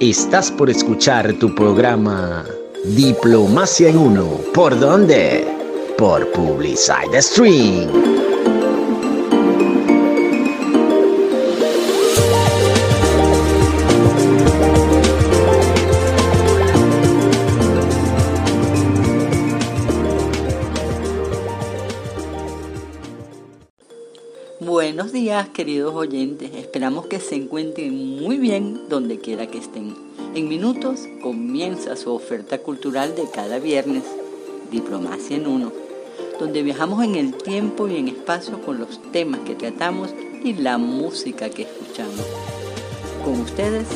Estás 0.00 0.50
por 0.50 0.70
escuchar 0.70 1.34
tu 1.34 1.54
programa 1.54 2.46
Diplomacia 2.86 3.90
en 3.90 3.98
Uno. 3.98 4.40
¿Por 4.54 4.80
dónde? 4.80 5.46
Por 5.98 6.26
Publicide 6.32 7.20
Stream. 7.20 8.19
Días 25.40 25.54
queridos 25.54 25.94
oyentes, 25.94 26.50
esperamos 26.54 27.06
que 27.06 27.18
se 27.18 27.34
encuentren 27.34 28.20
muy 28.20 28.36
bien 28.36 28.90
donde 28.90 29.18
quiera 29.18 29.46
que 29.46 29.56
estén. 29.56 29.96
En 30.34 30.48
minutos 30.50 31.08
comienza 31.22 31.96
su 31.96 32.12
oferta 32.12 32.58
cultural 32.58 33.16
de 33.16 33.24
cada 33.32 33.58
viernes, 33.58 34.02
Diplomacia 34.70 35.38
en 35.38 35.46
Uno, 35.46 35.72
donde 36.38 36.62
viajamos 36.62 37.02
en 37.04 37.14
el 37.14 37.34
tiempo 37.34 37.88
y 37.88 37.96
en 37.96 38.08
espacio 38.08 38.60
con 38.60 38.80
los 38.80 39.00
temas 39.12 39.40
que 39.40 39.54
tratamos 39.54 40.10
y 40.44 40.52
la 40.52 40.76
música 40.76 41.48
que 41.48 41.62
escuchamos. 41.62 42.26
Con 43.24 43.40
ustedes, 43.40 43.86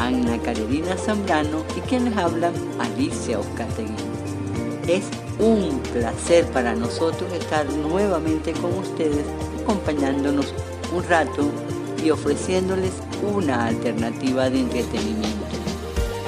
Ana 0.00 0.38
Carolina 0.42 0.96
Zambrano 0.96 1.62
y 1.76 1.82
quien 1.82 2.06
les 2.06 2.16
habla, 2.16 2.50
Alicia 2.80 3.38
Oscategui. 3.38 3.94
Es 4.88 5.04
un 5.38 5.78
placer 5.92 6.46
para 6.46 6.74
nosotros 6.74 7.32
estar 7.32 7.64
nuevamente 7.74 8.52
con 8.54 8.76
ustedes 8.76 9.24
acompañándonos 9.62 10.52
un 10.92 11.04
rato 11.04 11.50
y 12.02 12.10
ofreciéndoles 12.10 12.92
una 13.22 13.66
alternativa 13.66 14.48
de 14.50 14.60
entretenimiento. 14.60 15.46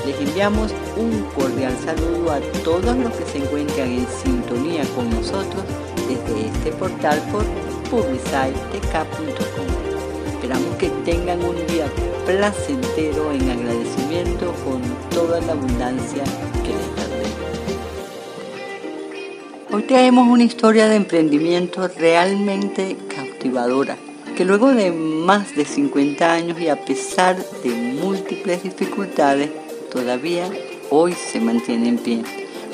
Les 0.06 0.20
enviamos 0.20 0.72
un 0.96 1.22
cordial 1.34 1.76
saludo 1.84 2.32
a 2.32 2.40
todos 2.64 2.96
los 2.96 3.12
que 3.14 3.24
se 3.24 3.38
encuentran 3.38 3.90
en 3.90 4.06
sintonía 4.22 4.84
con 4.96 5.08
nosotros 5.10 5.62
desde 6.08 6.46
este 6.46 6.72
portal 6.72 7.20
por 7.30 7.44
publicitek.com. 7.90 9.66
Esperamos 10.32 10.76
que 10.76 10.88
tengan 11.04 11.44
un 11.44 11.54
día 11.68 11.86
placentero 12.26 13.32
en 13.32 13.50
agradecimiento 13.50 14.52
con 14.64 14.82
toda 15.10 15.40
la 15.40 15.52
abundancia 15.52 16.24
que 16.64 16.70
les 16.70 16.96
da. 16.96 17.02
Hoy 19.74 19.82
traemos 19.84 20.28
una 20.28 20.44
historia 20.44 20.86
de 20.88 20.96
emprendimiento 20.96 21.88
realmente 21.88 22.96
cautivadora, 23.14 23.96
que 24.34 24.44
luego 24.44 24.72
de 24.72 24.90
más 24.90 25.54
de 25.54 25.64
50 25.64 26.32
años 26.32 26.60
y 26.60 26.68
a 26.68 26.84
pesar 26.84 27.36
de 27.62 27.70
múltiples 27.70 28.62
dificultades, 28.62 29.50
todavía 29.90 30.50
hoy 30.90 31.12
se 31.12 31.40
mantiene 31.40 31.88
en 31.88 31.98
pie. 31.98 32.22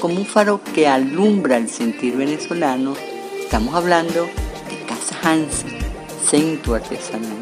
Como 0.00 0.14
un 0.14 0.26
faro 0.26 0.60
que 0.74 0.86
alumbra 0.86 1.56
el 1.56 1.68
sentir 1.68 2.16
venezolano, 2.16 2.94
estamos 3.40 3.74
hablando 3.74 4.24
de 4.24 4.86
Casa 4.86 5.16
Hansen, 5.22 5.78
centro 6.24 6.74
artesanal. 6.74 7.36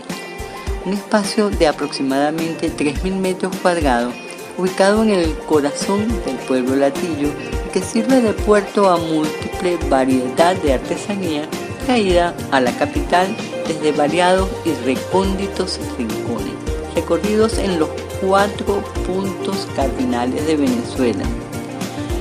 Un 0.85 0.95
espacio 0.95 1.51
de 1.51 1.67
aproximadamente 1.67 2.71
3.000 2.71 3.17
metros 3.17 3.55
cuadrados, 3.57 4.15
ubicado 4.57 5.03
en 5.03 5.11
el 5.11 5.37
corazón 5.41 6.09
del 6.25 6.37
pueblo 6.47 6.77
latillo 6.77 7.29
que 7.73 7.83
sirve 7.83 8.23
de 8.23 8.33
puerto 8.33 8.89
a 8.89 8.97
múltiple 8.97 9.77
variedad 9.91 10.57
de 10.57 10.75
artesanía 10.75 11.47
traída 11.85 12.35
a 12.51 12.61
la 12.61 12.73
capital 12.73 13.37
desde 13.67 13.93
variados 13.93 14.49
y 14.65 14.73
recónditos 14.85 15.81
rincones, 15.99 16.55
recorridos 16.95 17.59
en 17.59 17.79
los 17.79 17.89
cuatro 18.21 18.83
puntos 19.07 19.67
cardinales 19.77 20.47
de 20.47 20.57
Venezuela. 20.57 21.25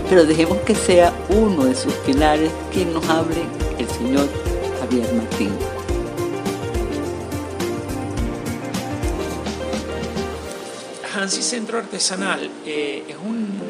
Pero 0.09 0.25
dejemos 0.25 0.57
que 0.59 0.75
sea 0.75 1.13
uno 1.29 1.65
de 1.65 1.75
sus 1.75 1.93
pilares 2.05 2.51
quien 2.71 2.93
nos 2.93 3.07
hable 3.09 3.43
el 3.77 3.87
señor 3.89 4.27
Javier 4.79 5.11
Martín. 5.13 5.51
Hansi 11.15 11.41
Centro 11.41 11.77
Artesanal 11.77 12.49
eh, 12.65 13.05
es, 13.07 13.15
un, 13.15 13.61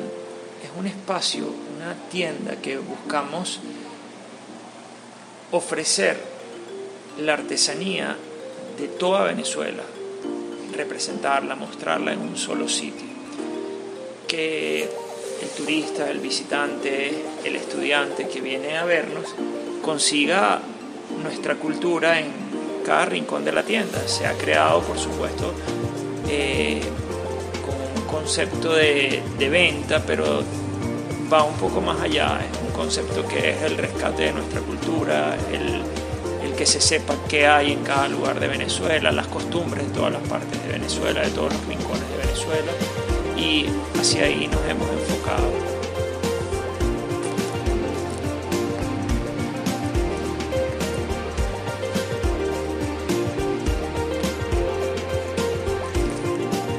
es 0.63 0.69
un 0.77 0.87
espacio 0.87 1.65
tienda 2.11 2.55
que 2.57 2.77
buscamos 2.77 3.59
ofrecer 5.51 6.34
la 7.19 7.33
artesanía 7.33 8.15
de 8.79 8.87
toda 8.87 9.23
Venezuela, 9.23 9.83
representarla, 10.75 11.55
mostrarla 11.55 12.13
en 12.13 12.19
un 12.19 12.37
solo 12.37 12.67
sitio. 12.67 13.07
Que 14.27 14.83
el 14.83 15.49
turista, 15.55 16.09
el 16.09 16.19
visitante, 16.19 17.13
el 17.43 17.55
estudiante 17.55 18.27
que 18.27 18.41
viene 18.41 18.77
a 18.77 18.85
vernos 18.85 19.33
consiga 19.81 20.59
nuestra 21.23 21.55
cultura 21.55 22.19
en 22.19 22.27
cada 22.85 23.05
rincón 23.05 23.45
de 23.45 23.51
la 23.51 23.63
tienda. 23.63 24.07
Se 24.07 24.27
ha 24.27 24.33
creado, 24.33 24.81
por 24.81 24.97
supuesto, 24.97 25.53
eh, 26.27 26.81
con 27.65 27.75
un 28.03 28.07
concepto 28.07 28.73
de, 28.73 29.21
de 29.37 29.49
venta, 29.49 30.03
pero 30.05 30.43
va 31.31 31.43
un 31.43 31.55
poco 31.55 31.81
más 31.81 32.01
allá, 32.01 32.39
es 32.41 32.59
un 32.61 32.73
concepto 32.73 33.27
que 33.27 33.51
es 33.51 33.61
el 33.63 33.77
rescate 33.77 34.23
de 34.23 34.33
nuestra 34.33 34.61
cultura, 34.61 35.35
el, 35.51 35.81
que 36.55 36.65
se 36.65 36.79
sepa 36.79 37.15
qué 37.27 37.47
hay 37.47 37.73
en 37.73 37.83
cada 37.83 38.07
lugar 38.07 38.39
de 38.39 38.47
Venezuela, 38.47 39.11
las 39.11 39.27
costumbres 39.27 39.87
de 39.87 39.93
todas 39.93 40.13
las 40.13 40.21
partes 40.23 40.61
de 40.63 40.71
Venezuela, 40.71 41.21
de 41.21 41.29
todos 41.31 41.53
los 41.53 41.65
rincones 41.65 42.09
de 42.09 42.17
Venezuela, 42.17 42.71
y 43.35 43.65
hacia 43.99 44.23
ahí 44.23 44.47
nos 44.47 44.61
hemos 44.65 44.89
enfocado. 44.89 45.51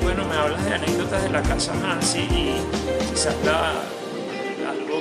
Bueno, 0.02 0.24
me 0.24 0.36
hablas 0.36 0.64
de 0.64 0.74
anécdotas 0.74 1.22
de 1.22 1.30
la 1.30 1.42
casa 1.42 1.74
Nancy 1.74 2.20
y 2.20 2.56
quizás 3.10 3.34
la, 3.44 3.74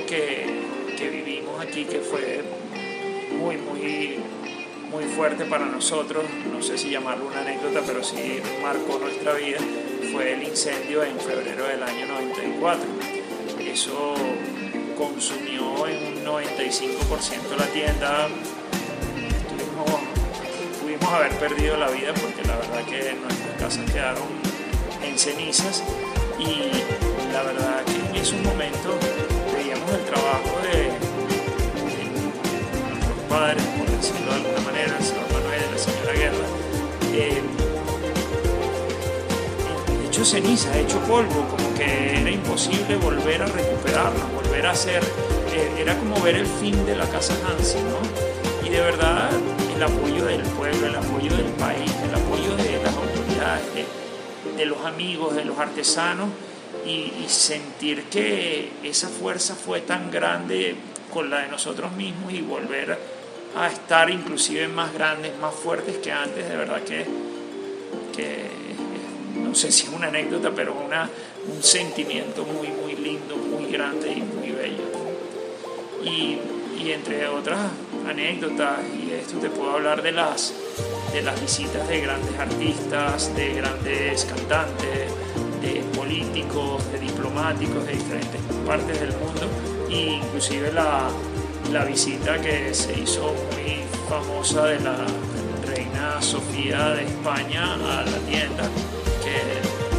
que, 0.06 1.08
vivimos 1.10 1.60
aquí 1.60 1.84
que 1.84 2.00
fue 2.00 2.44
muy, 3.38 3.56
muy, 3.56 4.18
muy 4.90 5.04
fuerte 5.04 5.44
para 5.44 5.66
nosotros, 5.66 6.24
no 6.52 6.62
sé 6.62 6.78
si 6.78 6.90
llamarlo 6.90 7.26
una 7.26 7.40
anécdota, 7.40 7.80
pero 7.86 8.02
sí 8.02 8.40
marcó 8.62 8.98
nuestra 8.98 9.34
vida, 9.34 9.58
fue 10.12 10.34
el 10.34 10.42
incendio 10.42 11.02
en 11.02 11.18
febrero 11.18 11.64
del 11.64 11.82
año 11.82 12.06
94. 12.06 12.84
Eso 13.60 14.14
consumió 14.96 15.86
en 15.86 16.18
un 16.18 16.24
95% 16.24 17.56
la 17.58 17.66
tienda, 17.66 18.28
pudimos 20.80 21.12
haber 21.12 21.32
perdido 21.38 21.76
la 21.76 21.90
vida 21.90 22.14
porque 22.14 22.42
la 22.44 22.56
verdad 22.56 22.84
que 22.84 23.14
nuestras 23.14 23.56
casas 23.58 23.90
quedaron 23.90 24.28
en 25.02 25.18
cenizas 25.18 25.82
y 26.38 26.70
la 27.32 27.42
verdad 27.42 27.84
que 27.84 28.10
en 28.10 28.16
esos 28.16 28.40
momentos 28.42 28.94
el 29.94 30.04
trabajo 30.04 30.58
de, 30.62 30.85
padres, 33.28 33.62
por 33.78 33.90
decirlo 33.90 34.30
de 34.30 34.36
alguna 34.36 34.60
manera, 34.60 34.96
el 34.98 35.04
señor 35.04 35.32
Manuel 35.32 35.60
y 35.68 35.72
la 35.72 35.78
señora 35.78 36.12
Guerra, 36.12 36.46
eh, 37.12 37.42
hecho 40.06 40.24
ceniza, 40.24 40.78
hecho 40.78 40.98
polvo, 41.00 41.46
como 41.48 41.74
que 41.74 42.20
era 42.20 42.30
imposible 42.30 42.96
volver 42.96 43.42
a 43.42 43.46
recuperarlo, 43.46 44.20
volver 44.34 44.66
a 44.66 44.70
hacer, 44.70 45.02
eh, 45.52 45.82
era 45.82 45.96
como 45.98 46.20
ver 46.22 46.36
el 46.36 46.46
fin 46.46 46.86
de 46.86 46.96
la 46.96 47.06
casa 47.06 47.34
Hansi, 47.46 47.78
¿no? 47.78 48.66
Y 48.66 48.70
de 48.70 48.80
verdad 48.80 49.30
el 49.74 49.82
apoyo 49.82 50.24
del 50.24 50.42
pueblo, 50.42 50.86
el 50.86 50.96
apoyo 50.96 51.36
del 51.36 51.52
país, 51.52 51.92
el 52.08 52.14
apoyo 52.14 52.56
de 52.56 52.82
las 52.82 52.94
autoridades, 52.94 53.86
de 54.56 54.66
los 54.66 54.84
amigos, 54.84 55.34
de 55.34 55.44
los 55.44 55.58
artesanos, 55.58 56.28
y, 56.86 57.12
sentir 57.28 58.04
que 58.04 58.70
esa 58.84 59.08
fuerza 59.08 59.54
fue 59.54 59.80
tan 59.80 60.10
grande 60.10 60.76
con 61.12 61.30
la 61.30 61.40
de 61.40 61.48
nosotros 61.48 61.92
mismos 61.92 62.32
y 62.32 62.40
volver 62.40 62.98
a 63.54 63.68
estar 63.68 64.10
inclusive 64.10 64.68
más 64.68 64.92
grandes, 64.92 65.38
más 65.38 65.54
fuertes 65.54 65.98
que 65.98 66.12
antes, 66.12 66.48
de 66.48 66.56
verdad 66.56 66.82
que, 66.82 67.06
no 69.36 69.54
sé 69.54 69.70
si 69.70 69.86
es 69.86 69.92
una 69.92 70.08
anécdota, 70.08 70.50
pero 70.54 70.74
una, 70.74 71.08
un 71.48 71.62
sentimiento 71.62 72.44
muy, 72.44 72.68
muy 72.68 72.96
lindo, 72.96 73.36
muy 73.36 73.70
grande 73.70 74.10
y 74.10 74.20
muy 74.20 74.50
bello. 74.50 74.84
Y, 76.04 76.38
y 76.82 76.92
entre 76.92 77.26
otras 77.28 77.58
anécdotas, 78.08 78.80
y 79.00 79.06
de 79.06 79.20
esto 79.20 79.38
te 79.38 79.48
puedo 79.48 79.72
hablar 79.72 80.02
de 80.02 80.12
las, 80.12 80.52
de 81.12 81.22
las 81.22 81.40
visitas 81.40 81.88
de 81.88 82.00
grandes 82.00 82.38
artistas, 82.38 83.34
de 83.34 83.54
grandes 83.54 84.24
cantantes, 84.24 85.10
de 85.60 85.82
políticos, 85.96 86.92
de 86.92 87.00
diplomáticos 87.00 87.86
de 87.86 87.92
diferentes 87.92 88.40
partes 88.66 89.00
del 89.00 89.12
mundo 89.12 89.48
e 89.90 90.20
inclusive 90.22 90.72
la, 90.72 91.08
la 91.72 91.84
visita 91.84 92.40
que 92.40 92.72
se 92.74 92.98
hizo 93.00 93.34
muy 93.52 93.82
famosa 94.08 94.66
de 94.66 94.80
la 94.80 94.96
reina 95.66 96.20
Sofía 96.20 96.90
de 96.90 97.04
España 97.04 97.74
a 97.74 98.04
la 98.04 98.18
tienda, 98.28 98.64
que 99.22 99.36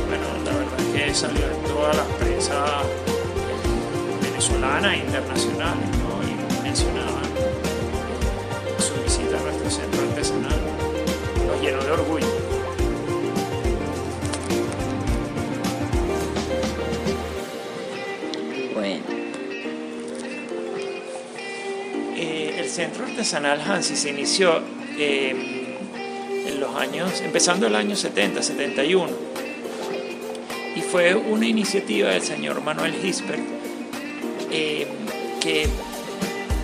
bueno, 0.08 0.26
la 0.46 0.52
verdad 0.52 0.80
es 0.80 1.06
que 1.06 1.14
salió 1.14 1.46
en 1.46 1.64
toda 1.64 1.94
la 1.94 2.04
prensa 2.18 2.84
venezolana 4.22 4.96
e 4.96 5.00
internacional, 5.00 5.76
¿no? 6.00 6.24
y 6.24 6.64
mencionaban 6.64 7.26
su 8.80 8.94
visita 9.04 9.38
a 9.38 9.44
nuestro 9.44 9.70
centro 9.70 10.02
artesanal. 10.10 10.60
Nos 11.48 11.62
llenó 11.62 11.84
de 11.84 11.92
orgullo. 11.92 12.37
Centro 22.78 23.06
artesanal 23.06 23.60
Hansi 23.60 23.96
se 23.96 24.12
inició 24.12 24.62
eh, 25.00 25.34
en 26.46 26.60
los 26.60 26.76
años, 26.76 27.22
empezando 27.22 27.66
el 27.66 27.76
año 27.76 27.96
70, 27.96 28.44
71, 28.44 29.08
y 30.76 30.82
fue 30.82 31.16
una 31.16 31.48
iniciativa 31.48 32.12
del 32.12 32.22
señor 32.22 32.62
Manuel 32.62 32.94
Gisbert 33.02 33.42
eh, 34.52 34.86
que 35.42 35.68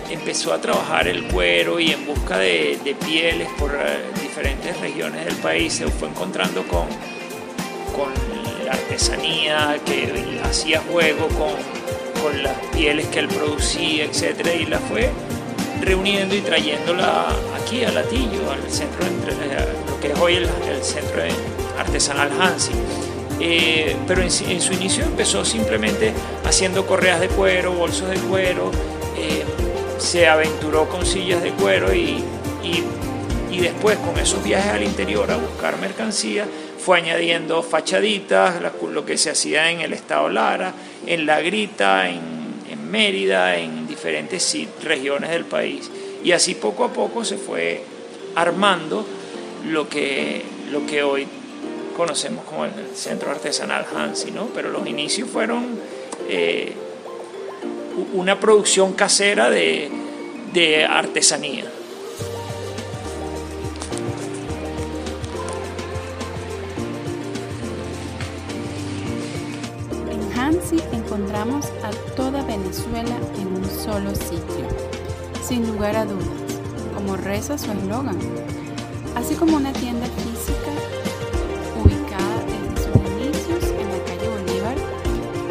empezó 0.08 0.52
a 0.52 0.60
trabajar 0.60 1.08
el 1.08 1.24
cuero 1.24 1.80
y 1.80 1.90
en 1.90 2.06
busca 2.06 2.38
de, 2.38 2.78
de 2.84 2.94
pieles 2.94 3.48
por 3.58 3.74
eh, 3.74 3.98
diferentes 4.22 4.78
regiones 4.78 5.24
del 5.24 5.34
país 5.38 5.72
se 5.72 5.88
fue 5.88 6.10
encontrando 6.10 6.62
con, 6.68 6.86
con 7.92 8.12
la 8.64 8.74
artesanía 8.74 9.80
que 9.84 10.40
hacía 10.44 10.80
juego 10.80 11.26
con, 11.30 12.22
con 12.22 12.40
las 12.40 12.56
pieles 12.72 13.08
que 13.08 13.18
él 13.18 13.26
producía, 13.26 14.04
etcétera, 14.04 14.54
y 14.54 14.66
la 14.66 14.78
fue 14.78 15.10
reuniendo 15.80 16.34
y 16.34 16.40
trayéndola 16.40 17.26
aquí 17.60 17.84
a 17.84 17.92
Latillo, 17.92 18.50
al 18.50 18.70
centro, 18.70 19.06
entre, 19.06 19.32
eh, 19.32 19.66
lo 19.88 20.00
que 20.00 20.12
es 20.12 20.18
hoy 20.18 20.36
el, 20.36 20.44
el 20.44 20.82
centro 20.82 21.22
artesanal 21.78 22.30
Hansi. 22.40 22.72
Eh, 23.40 23.96
pero 24.06 24.22
en, 24.22 24.30
su 24.30 24.72
inicio 24.72 25.04
empezó 25.04 25.44
simplemente 25.44 26.12
haciendo 26.44 26.86
correas 26.86 27.20
de 27.20 27.28
cuero, 27.28 27.72
bolsos 27.72 28.08
de 28.08 28.16
cuero, 28.16 28.70
eh, 29.18 29.44
se 29.98 30.28
aventuró 30.28 30.88
con 30.88 31.04
sillas 31.04 31.42
de 31.42 31.50
cuero 31.50 31.92
y, 31.92 32.22
y, 32.62 33.60
después 33.60 33.96
con 33.98 34.18
esos 34.18 34.42
viajes 34.42 34.72
al 34.72 34.82
interior 34.82 35.30
a 35.30 35.36
buscar 35.36 35.78
mercancía 35.78 36.44
fue 36.78 36.98
añadiendo 36.98 37.62
fachaditas, 37.62 38.56
lo 38.92 39.06
que 39.06 39.16
se 39.16 39.30
hacía 39.30 39.70
en 39.70 39.80
el 39.80 39.92
estado 39.92 40.28
Lara, 40.28 40.74
en 41.06 41.24
La 41.24 41.40
Grita, 41.40 42.08
en 42.08 42.90
Mérida, 42.90 43.56
en 43.56 43.83
diferentes 44.04 44.54
regiones 44.82 45.30
del 45.30 45.46
país. 45.46 45.90
Y 46.22 46.32
así 46.32 46.54
poco 46.54 46.84
a 46.84 46.92
poco 46.92 47.24
se 47.24 47.38
fue 47.38 47.82
armando 48.34 49.06
lo 49.66 49.88
que, 49.88 50.42
lo 50.70 50.86
que 50.86 51.02
hoy 51.02 51.26
conocemos 51.96 52.44
como 52.44 52.66
el 52.66 52.72
centro 52.94 53.30
artesanal 53.30 53.86
Hansi, 53.94 54.30
¿no? 54.30 54.48
Pero 54.54 54.70
los 54.70 54.86
inicios 54.86 55.30
fueron 55.30 55.78
eh, 56.28 56.74
una 58.12 58.38
producción 58.38 58.92
casera 58.92 59.48
de, 59.48 59.90
de 60.52 60.84
artesanía. 60.84 61.64
Hansi 70.54 70.78
encontramos 70.92 71.66
a 71.82 71.90
toda 72.14 72.44
Venezuela 72.44 73.16
en 73.40 73.56
un 73.56 73.64
solo 73.64 74.14
sitio, 74.14 74.68
sin 75.42 75.66
lugar 75.66 75.96
a 75.96 76.04
dudas, 76.04 76.28
como 76.94 77.16
reza 77.16 77.58
su 77.58 77.72
eslogan, 77.72 78.18
así 79.16 79.34
como 79.34 79.56
una 79.56 79.72
tienda 79.72 80.06
física 80.06 80.70
ubicada 81.82 82.38
desde 82.46 82.84
sus 82.84 82.94
inicios 83.10 83.64
en 83.80 83.88
la 83.90 84.04
calle 84.04 84.28
Bolívar, 84.28 84.76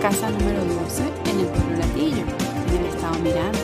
casa 0.02 0.30
número 0.30 0.64
12, 0.64 1.04
en 1.32 1.40
el 1.40 1.48
pueblo 1.48 1.78
Latillo, 1.80 2.26
en 2.70 2.78
el 2.78 2.86
estado 2.86 3.20
Miranda. 3.20 3.60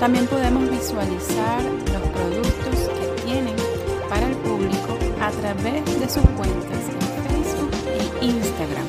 También 0.00 0.26
podemos 0.26 0.68
visualizar 0.68 1.62
los 1.62 2.02
productos 2.10 2.90
que 2.98 3.22
tienen 3.22 3.54
para 4.08 4.26
el 4.26 4.34
público 4.38 4.98
a 5.20 5.30
través 5.30 5.84
de 6.00 6.08
sus 6.08 6.24
cuentas 6.30 6.82
en 6.88 7.00
Facebook 7.28 7.70
e 7.86 8.24
Instagram, 8.24 8.86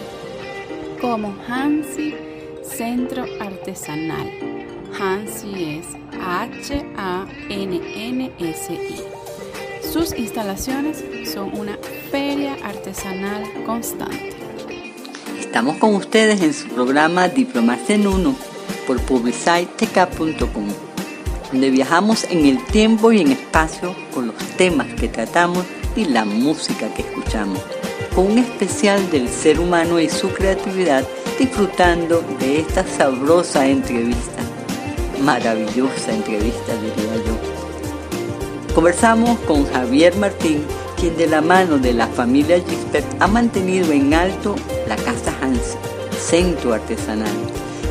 como 1.01 1.35
Hansi 1.47 2.13
Centro 2.63 3.25
Artesanal. 3.39 4.31
Hansi 4.99 5.79
es 5.79 5.87
H-A-N-N-S-I. 6.23 7.51
Sus 9.91 10.13
instalaciones 10.13 11.03
son 11.33 11.57
una 11.57 11.77
feria 12.11 12.55
artesanal 12.63 13.43
constante. 13.65 14.29
Estamos 15.39 15.77
con 15.77 15.95
ustedes 15.95 16.41
en 16.41 16.53
su 16.53 16.67
programa 16.69 17.27
Diplomacia 17.27 17.95
en 17.95 18.05
Uno 18.07 18.35
por 18.85 19.01
publicitek.com, 19.01 20.67
donde 21.51 21.71
viajamos 21.71 22.25
en 22.25 22.45
el 22.45 22.63
tiempo 22.67 23.11
y 23.11 23.21
en 23.21 23.31
espacio 23.31 23.95
con 24.13 24.27
los 24.27 24.37
temas 24.55 24.87
que 24.93 25.07
tratamos 25.07 25.65
y 25.95 26.05
la 26.05 26.25
música 26.25 26.93
que 26.93 27.01
escuchamos, 27.01 27.59
con 28.15 28.31
un 28.31 28.37
especial 28.39 29.09
del 29.09 29.29
ser 29.29 29.59
humano 29.59 29.99
y 29.99 30.09
su 30.09 30.29
creatividad, 30.29 31.05
disfrutando 31.39 32.23
de 32.39 32.59
esta 32.59 32.85
sabrosa 32.85 33.67
entrevista, 33.67 34.41
maravillosa 35.23 36.11
entrevista 36.11 36.73
diría 36.75 37.15
yo. 37.25 38.73
Conversamos 38.75 39.39
con 39.41 39.65
Javier 39.65 40.15
Martín, 40.17 40.63
quien 40.99 41.15
de 41.17 41.27
la 41.27 41.41
mano 41.41 41.77
de 41.77 41.93
la 41.93 42.07
familia 42.07 42.59
Gisbert 42.59 43.07
ha 43.19 43.27
mantenido 43.27 43.91
en 43.91 44.13
alto 44.13 44.55
la 44.87 44.95
Casa 44.97 45.33
Hans, 45.41 45.77
centro 46.17 46.73
artesanal, 46.73 47.31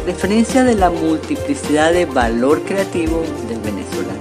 referencia 0.07 0.65
de 0.65 0.75
la 0.75 0.91
multiplicidad 0.91 1.93
de 1.93 2.07
valor 2.07 2.63
creativo 2.63 3.23
del 3.49 3.61
venezolano. 3.61 4.21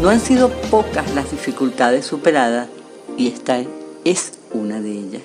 No 0.00 0.08
han 0.08 0.20
sido 0.20 0.50
pocas 0.70 1.12
las 1.14 1.30
dificultades 1.30 2.06
superadas 2.06 2.68
y 3.16 3.28
esta 3.28 3.58
es 4.04 4.37
una 4.52 4.80
de 4.80 4.90
ellas. 4.90 5.22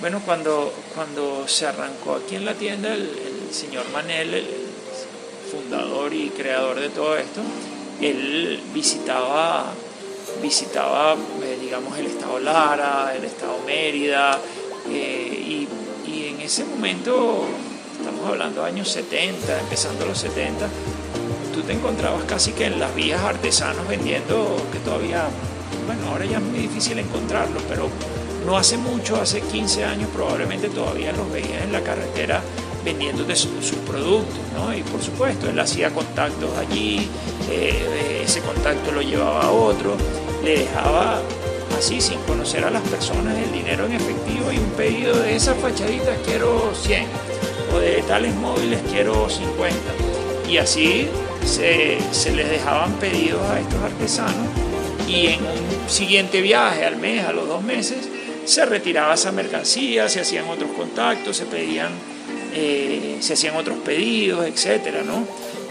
Bueno, 0.00 0.20
cuando, 0.24 0.72
cuando 0.94 1.48
se 1.48 1.66
arrancó 1.66 2.16
aquí 2.16 2.36
en 2.36 2.44
la 2.44 2.54
tienda, 2.54 2.92
el, 2.92 3.08
señor 3.50 3.88
Manel, 3.90 4.34
el 4.34 4.46
fundador 5.50 6.12
y 6.12 6.28
creador 6.30 6.78
de 6.78 6.90
todo 6.90 7.16
esto, 7.16 7.40
él 8.00 8.60
visitaba, 8.74 9.72
visitaba 10.42 11.14
eh, 11.14 11.58
digamos, 11.60 11.96
el 11.96 12.06
estado 12.06 12.38
Lara, 12.40 13.14
el 13.16 13.24
estado 13.24 13.58
Mérida, 13.64 14.38
eh, 14.90 15.66
y, 16.06 16.10
y, 16.10 16.26
en 16.28 16.40
ese 16.40 16.64
momento, 16.64 17.44
estamos 17.98 18.28
hablando 18.28 18.62
de 18.62 18.68
años 18.68 18.90
70, 18.90 19.60
empezando 19.60 20.04
los 20.04 20.18
70, 20.18 20.68
tú 21.54 21.62
te 21.62 21.72
encontrabas 21.72 22.24
casi 22.24 22.52
que 22.52 22.66
en 22.66 22.80
las 22.80 22.94
vías 22.94 23.20
artesanos 23.22 23.86
vendiendo, 23.86 24.56
que 24.72 24.78
todavía, 24.80 25.28
bueno, 25.86 26.08
ahora 26.10 26.24
ya 26.24 26.38
es 26.38 26.42
muy 26.42 26.58
difícil 26.58 26.98
encontrarlos, 26.98 27.62
pero 27.68 27.88
no 28.44 28.56
hace 28.56 28.76
mucho, 28.76 29.20
hace 29.20 29.40
15 29.40 29.84
años 29.84 30.10
probablemente 30.12 30.68
todavía 30.68 31.12
los 31.12 31.30
veías 31.30 31.62
en 31.62 31.72
la 31.72 31.82
carretera 31.82 32.42
vendiendo 32.84 33.24
de 33.24 33.36
sus 33.36 33.64
su 33.64 33.76
productos, 33.78 34.38
¿no? 34.54 34.74
Y 34.74 34.82
por 34.82 35.00
supuesto, 35.00 35.48
él 35.48 35.58
hacía 35.58 35.90
contactos 35.90 36.50
allí, 36.58 37.08
eh, 37.50 38.22
ese 38.24 38.40
contacto 38.40 38.92
lo 38.92 39.00
llevaba 39.00 39.44
a 39.44 39.50
otro, 39.50 39.96
le 40.42 40.58
dejaba 40.58 41.22
así, 41.78 42.00
sin 42.00 42.18
conocer 42.20 42.64
a 42.64 42.70
las 42.70 42.82
personas, 42.82 43.38
el 43.38 43.52
dinero 43.52 43.86
en 43.86 43.92
efectivo 43.92 44.52
y 44.52 44.58
un 44.58 44.70
pedido 44.70 45.16
de 45.18 45.36
esas 45.36 45.56
fachaditas 45.58 46.18
quiero 46.26 46.72
100, 46.74 47.06
o 47.74 47.78
de 47.78 48.02
tales 48.02 48.34
móviles 48.34 48.80
quiero 48.90 49.30
50. 49.30 49.76
Y 50.48 50.58
así 50.58 51.08
se, 51.44 51.98
les 52.32 52.50
dejaban 52.50 52.92
pedidos 52.94 53.42
a 53.50 53.60
estos 53.60 53.80
artesanos 53.82 54.48
y 55.06 55.26
en 55.26 55.40
un 55.40 55.88
siguiente 55.88 56.40
viaje 56.40 56.84
al 56.84 56.96
mes, 56.96 57.24
a 57.24 57.32
los 57.32 57.46
dos 57.46 57.62
meses, 57.62 58.08
se 58.44 58.64
retiraba 58.64 59.14
esa 59.14 59.32
mercancía, 59.32 60.08
se 60.08 60.20
hacían 60.20 60.48
otros 60.48 60.70
contactos, 60.72 61.36
se 61.36 61.46
pedían, 61.46 61.90
eh, 62.54 63.18
se 63.20 63.34
hacían 63.34 63.56
otros 63.56 63.78
pedidos, 63.78 64.46
etcétera, 64.46 65.02
¿no? 65.02 65.26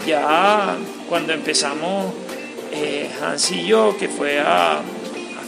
Ya 0.06 0.76
cuando 1.08 1.32
empezamos 1.32 2.12
eh, 2.72 3.10
Hans 3.22 3.50
y 3.52 3.66
yo, 3.66 3.96
que 3.98 4.08
fue 4.08 4.40
a, 4.40 4.80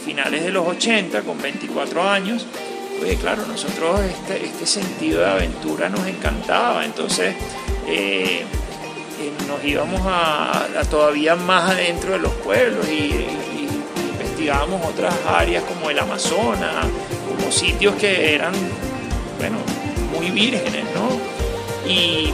finales 0.05 0.43
de 0.43 0.51
los 0.51 0.65
80, 0.65 1.21
con 1.23 1.41
24 1.41 2.09
años, 2.09 2.45
pues 2.99 3.17
claro, 3.19 3.45
nosotros 3.45 3.99
este, 3.99 4.45
este 4.45 4.65
sentido 4.65 5.19
de 5.19 5.25
aventura 5.25 5.89
nos 5.89 6.07
encantaba, 6.07 6.85
entonces 6.85 7.35
eh, 7.87 8.45
nos 9.47 9.63
íbamos 9.63 10.01
a, 10.05 10.67
todavía 10.89 11.35
más 11.35 11.71
adentro 11.71 12.13
de 12.13 12.19
los 12.19 12.33
pueblos 12.33 12.87
y, 12.87 13.25
investigábamos 14.11 14.85
otras 14.85 15.13
áreas 15.27 15.63
como 15.63 15.89
el 15.89 15.97
Amazonas, 15.97 16.85
como 17.27 17.51
sitios 17.51 17.95
que 17.95 18.35
eran, 18.35 18.53
bueno, 19.39 19.57
muy 20.15 20.29
vírgenes, 20.29 20.85
¿no? 20.93 21.89
Y, 21.89 22.31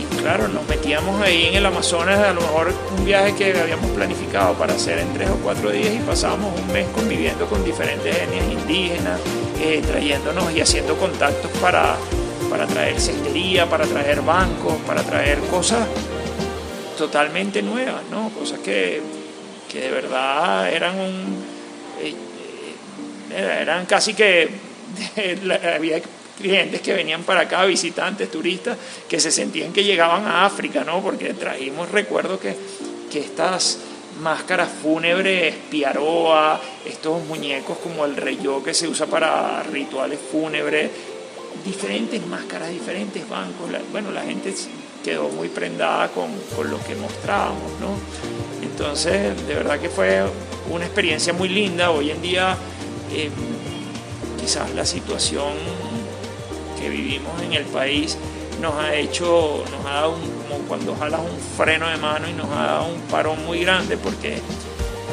y 0.00 0.16
claro, 0.20 0.48
nos 0.48 0.66
metíamos 0.68 1.20
ahí 1.22 1.46
en 1.46 1.54
el 1.54 1.66
Amazonas, 1.66 2.18
a 2.18 2.32
lo 2.32 2.40
mejor 2.40 2.72
un 2.96 3.04
viaje 3.04 3.34
que 3.34 3.58
habíamos 3.58 3.90
planificado 3.92 4.54
para 4.54 4.74
hacer 4.74 4.98
en 4.98 5.12
tres 5.14 5.30
o 5.30 5.36
cuatro 5.36 5.70
días 5.70 5.94
y 5.94 5.98
pasábamos 5.98 6.52
un 6.60 6.72
mes 6.72 6.86
conviviendo 6.88 7.46
con 7.46 7.64
diferentes 7.64 8.14
etnias 8.16 8.44
indígenas, 8.50 9.20
eh, 9.60 9.80
trayéndonos 9.86 10.52
y 10.52 10.60
haciendo 10.60 10.96
contactos 10.96 11.50
para, 11.60 11.96
para 12.50 12.66
traer 12.66 13.00
cestería, 13.00 13.70
para 13.70 13.86
traer 13.86 14.22
bancos, 14.22 14.74
para 14.86 15.02
traer 15.02 15.38
cosas 15.50 15.86
totalmente 16.98 17.62
nuevas, 17.62 18.02
¿no? 18.10 18.30
Cosas 18.30 18.58
que, 18.58 19.00
que 19.70 19.80
de 19.80 19.90
verdad 19.90 20.70
eran 20.70 20.98
un... 20.98 21.44
Eh, 22.00 22.14
eh, 23.30 23.58
eran 23.62 23.86
casi 23.86 24.12
que 24.14 24.50
había 25.76 26.02
clientes 26.36 26.80
que 26.80 26.92
venían 26.92 27.22
para 27.22 27.42
acá, 27.42 27.64
visitantes, 27.64 28.30
turistas, 28.30 28.76
que 29.08 29.18
se 29.18 29.30
sentían 29.30 29.72
que 29.72 29.84
llegaban 29.84 30.26
a 30.26 30.44
África, 30.44 30.84
¿no? 30.84 31.00
Porque 31.02 31.34
traímos, 31.34 31.90
recuerdo 31.90 32.38
que, 32.38 32.54
que 33.10 33.20
estas 33.20 33.78
máscaras 34.20 34.68
fúnebres, 34.82 35.54
piaroa, 35.70 36.60
estos 36.84 37.24
muñecos 37.24 37.78
como 37.78 38.04
el 38.04 38.16
reyó 38.16 38.62
que 38.62 38.74
se 38.74 38.88
usa 38.88 39.06
para 39.06 39.62
rituales 39.62 40.18
fúnebres, 40.30 40.90
diferentes 41.64 42.24
máscaras, 42.26 42.70
diferentes 42.70 43.28
bancos. 43.28 43.70
bueno, 43.92 44.10
la 44.10 44.22
gente 44.22 44.54
quedó 45.08 45.30
muy 45.30 45.48
prendada 45.48 46.08
con, 46.08 46.30
con, 46.54 46.70
lo 46.70 46.78
que 46.84 46.94
mostrábamos, 46.94 47.72
¿no? 47.80 47.96
Entonces, 48.62 49.46
de 49.46 49.54
verdad 49.54 49.80
que 49.80 49.88
fue 49.88 50.22
una 50.70 50.84
experiencia 50.84 51.32
muy 51.32 51.48
linda. 51.48 51.90
Hoy 51.90 52.10
en 52.10 52.20
día, 52.20 52.56
eh, 53.10 53.30
quizás 54.38 54.70
la 54.74 54.84
situación 54.84 55.54
que 56.78 56.90
vivimos 56.90 57.40
en 57.42 57.54
el 57.54 57.64
país 57.64 58.18
nos 58.60 58.74
ha 58.74 58.94
hecho, 58.94 59.64
nos 59.70 59.86
ha 59.86 59.94
dado 59.94 60.10
un, 60.10 60.20
como 60.42 60.58
cuando 60.68 60.94
jalas 60.96 61.20
un 61.20 61.38
freno 61.56 61.88
de 61.88 61.96
mano 61.96 62.28
y 62.28 62.34
nos 62.34 62.50
ha 62.50 62.66
dado 62.66 62.88
un 62.88 63.00
parón 63.02 63.44
muy 63.46 63.60
grande 63.60 63.96
porque 63.96 64.38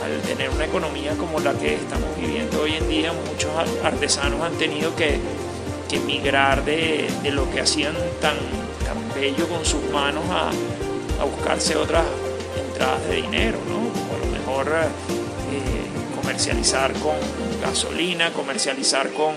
al 0.04 0.22
tener 0.24 0.50
una 0.50 0.66
economía 0.66 1.16
como 1.18 1.40
la 1.40 1.54
que 1.54 1.76
estamos 1.76 2.10
viviendo 2.20 2.64
hoy 2.64 2.74
en 2.74 2.90
día, 2.90 3.14
muchos 3.14 3.50
artesanos 3.82 4.42
han 4.42 4.58
tenido 4.58 4.94
que, 4.96 5.20
que 5.88 6.00
migrar 6.00 6.66
de, 6.66 7.08
de, 7.24 7.32
lo 7.32 7.50
que 7.50 7.62
hacían 7.62 7.96
tan 8.20 8.36
bello 9.16 9.48
con 9.48 9.66
sus 9.66 9.82
manos 9.92 10.24
a, 10.30 10.50
a 11.22 11.24
buscarse 11.24 11.76
otras 11.78 12.06
entradas 12.68 13.08
de 13.08 13.16
dinero, 13.16 13.58
¿no? 13.68 13.80
A 14.14 14.20
lo 14.20 14.32
mejor 14.32 14.68
eh, 14.68 16.16
comercializar 16.16 16.92
con 16.94 17.16
gasolina, 17.62 18.32
comercializar 18.34 19.12
con 19.14 19.34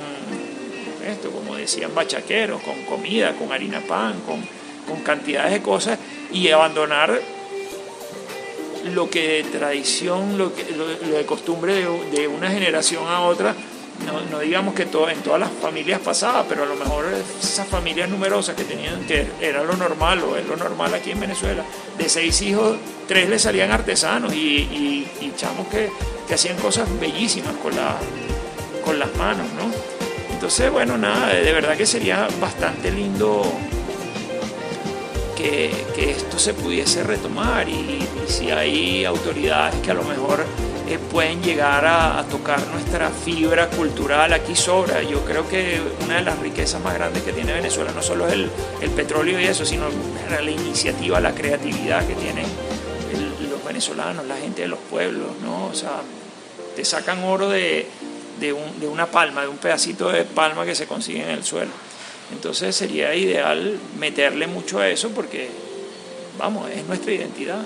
esto, 1.06 1.30
como 1.30 1.56
decían 1.56 1.94
bachaqueros, 1.94 2.60
con 2.62 2.82
comida, 2.84 3.34
con 3.34 3.52
harina 3.52 3.80
pan, 3.80 4.20
con, 4.26 4.44
con 4.86 5.02
cantidades 5.02 5.52
de 5.52 5.62
cosas, 5.62 5.98
y 6.32 6.48
abandonar 6.50 7.20
lo 8.92 9.08
que 9.08 9.42
de 9.42 9.44
tradición, 9.44 10.38
lo, 10.38 10.54
que, 10.54 10.64
lo, 10.72 10.86
de 10.86 11.24
costumbre 11.24 11.74
de, 11.74 12.10
de, 12.10 12.28
una 12.28 12.50
generación 12.50 13.06
a 13.06 13.20
otra, 13.20 13.54
no, 14.06 14.20
no 14.30 14.38
digamos 14.40 14.74
que 14.74 14.86
todo, 14.86 15.08
en 15.08 15.20
todas 15.22 15.40
las 15.40 15.50
familias 15.50 16.00
pasaba, 16.00 16.44
pero 16.48 16.62
a 16.62 16.66
lo 16.66 16.76
mejor 16.76 17.06
esas 17.40 17.66
familias 17.66 18.08
numerosas 18.08 18.54
que 18.54 18.64
tenían, 18.64 19.06
que 19.06 19.26
era 19.40 19.62
lo 19.64 19.76
normal, 19.76 20.22
o 20.22 20.36
es 20.36 20.46
lo 20.46 20.56
normal 20.56 20.94
aquí 20.94 21.10
en 21.10 21.20
Venezuela, 21.20 21.64
de 21.96 22.08
seis 22.08 22.40
hijos, 22.42 22.76
tres 23.06 23.28
le 23.28 23.38
salían 23.38 23.70
artesanos 23.70 24.34
y, 24.34 25.08
y, 25.20 25.32
chamos 25.36 25.68
que, 25.68 25.88
que 26.26 26.34
hacían 26.34 26.56
cosas 26.56 26.88
bellísimas 26.98 27.54
con, 27.62 27.72
con 28.84 28.98
las 28.98 29.14
manos, 29.14 29.46
¿no? 29.56 29.70
Entonces, 30.32 30.70
bueno, 30.70 30.98
nada, 30.98 31.28
de 31.28 31.52
verdad 31.52 31.76
que 31.76 31.86
sería 31.86 32.26
bastante 32.40 32.90
lindo 32.90 33.44
que, 35.36 35.70
que 35.94 36.10
esto 36.10 36.38
se 36.38 36.54
pudiese 36.54 37.04
retomar 37.04 37.68
y, 37.68 37.72
y, 37.72 38.08
si 38.26 38.50
hay 38.50 39.04
autoridades 39.04 39.76
que 39.80 39.90
a 39.92 39.94
lo 39.94 40.02
mejor 40.02 40.44
pueden 40.96 41.42
llegar 41.42 41.84
a, 41.84 42.24
tocar 42.30 42.64
nuestra 42.68 43.10
fibra 43.10 43.68
cultural 43.68 44.32
aquí 44.32 44.56
sobra. 44.56 45.02
Yo 45.02 45.24
creo 45.24 45.46
que 45.48 45.80
una 46.04 46.16
de 46.16 46.22
las 46.22 46.38
riquezas 46.38 46.80
más 46.82 46.94
grandes 46.94 47.22
que 47.24 47.32
tiene 47.32 47.52
Venezuela 47.52 47.90
no 47.92 48.00
solo 48.02 48.26
es 48.26 48.34
el, 48.34 48.90
petróleo 48.90 49.38
y 49.38 49.44
eso, 49.44 49.66
sino 49.66 49.86
la 50.30 50.50
iniciativa, 50.50 51.20
la 51.20 51.34
creatividad 51.34 52.06
que 52.06 52.14
tienen 52.14 52.46
los 53.50 53.64
venezolanos, 53.64 54.26
la 54.26 54.36
gente 54.36 54.62
de 54.62 54.68
los 54.68 54.78
pueblos, 54.78 55.28
¿no? 55.42 55.66
O 55.66 55.74
sea, 55.74 56.00
te 56.74 56.84
sacan 56.84 57.22
oro 57.24 57.48
de, 57.50 57.86
de, 58.40 58.52
un, 58.52 58.80
de, 58.80 58.86
una 58.86 59.06
palma, 59.06 59.42
de 59.42 59.48
un 59.48 59.58
pedacito 59.58 60.10
de 60.10 60.24
palma 60.24 60.64
que 60.64 60.74
se 60.74 60.86
consigue 60.86 61.22
en 61.22 61.30
el 61.30 61.44
suelo. 61.44 61.72
Entonces 62.32 62.74
sería 62.74 63.14
ideal 63.14 63.78
meterle 63.98 64.46
mucho 64.46 64.78
a 64.78 64.88
eso 64.88 65.10
porque, 65.10 65.48
vamos, 66.38 66.70
es 66.70 66.84
nuestra 66.86 67.12
identidad, 67.12 67.60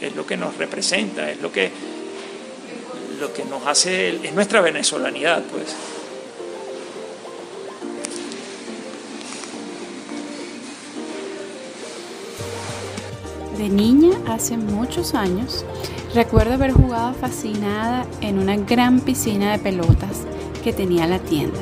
es, 0.00 0.10
es 0.10 0.16
lo 0.16 0.26
que 0.26 0.36
nos 0.36 0.56
representa, 0.56 1.30
es 1.30 1.40
lo 1.40 1.50
que, 1.52 1.70
lo 3.20 3.32
que 3.32 3.44
nos 3.44 3.66
hace, 3.66 4.16
es 4.26 4.34
nuestra 4.34 4.60
venezolanidad, 4.60 5.42
pues. 5.44 5.74
De 13.58 13.68
niña, 13.68 14.18
hace 14.26 14.56
muchos 14.56 15.14
años, 15.14 15.64
recuerdo 16.12 16.54
haber 16.54 16.72
jugado 16.72 17.14
fascinada 17.14 18.06
en 18.20 18.38
una 18.38 18.56
gran 18.56 19.00
piscina 19.00 19.52
de 19.52 19.58
pelotas 19.58 20.22
que 20.62 20.72
tenía 20.72 21.06
la 21.06 21.18
tienda. 21.18 21.60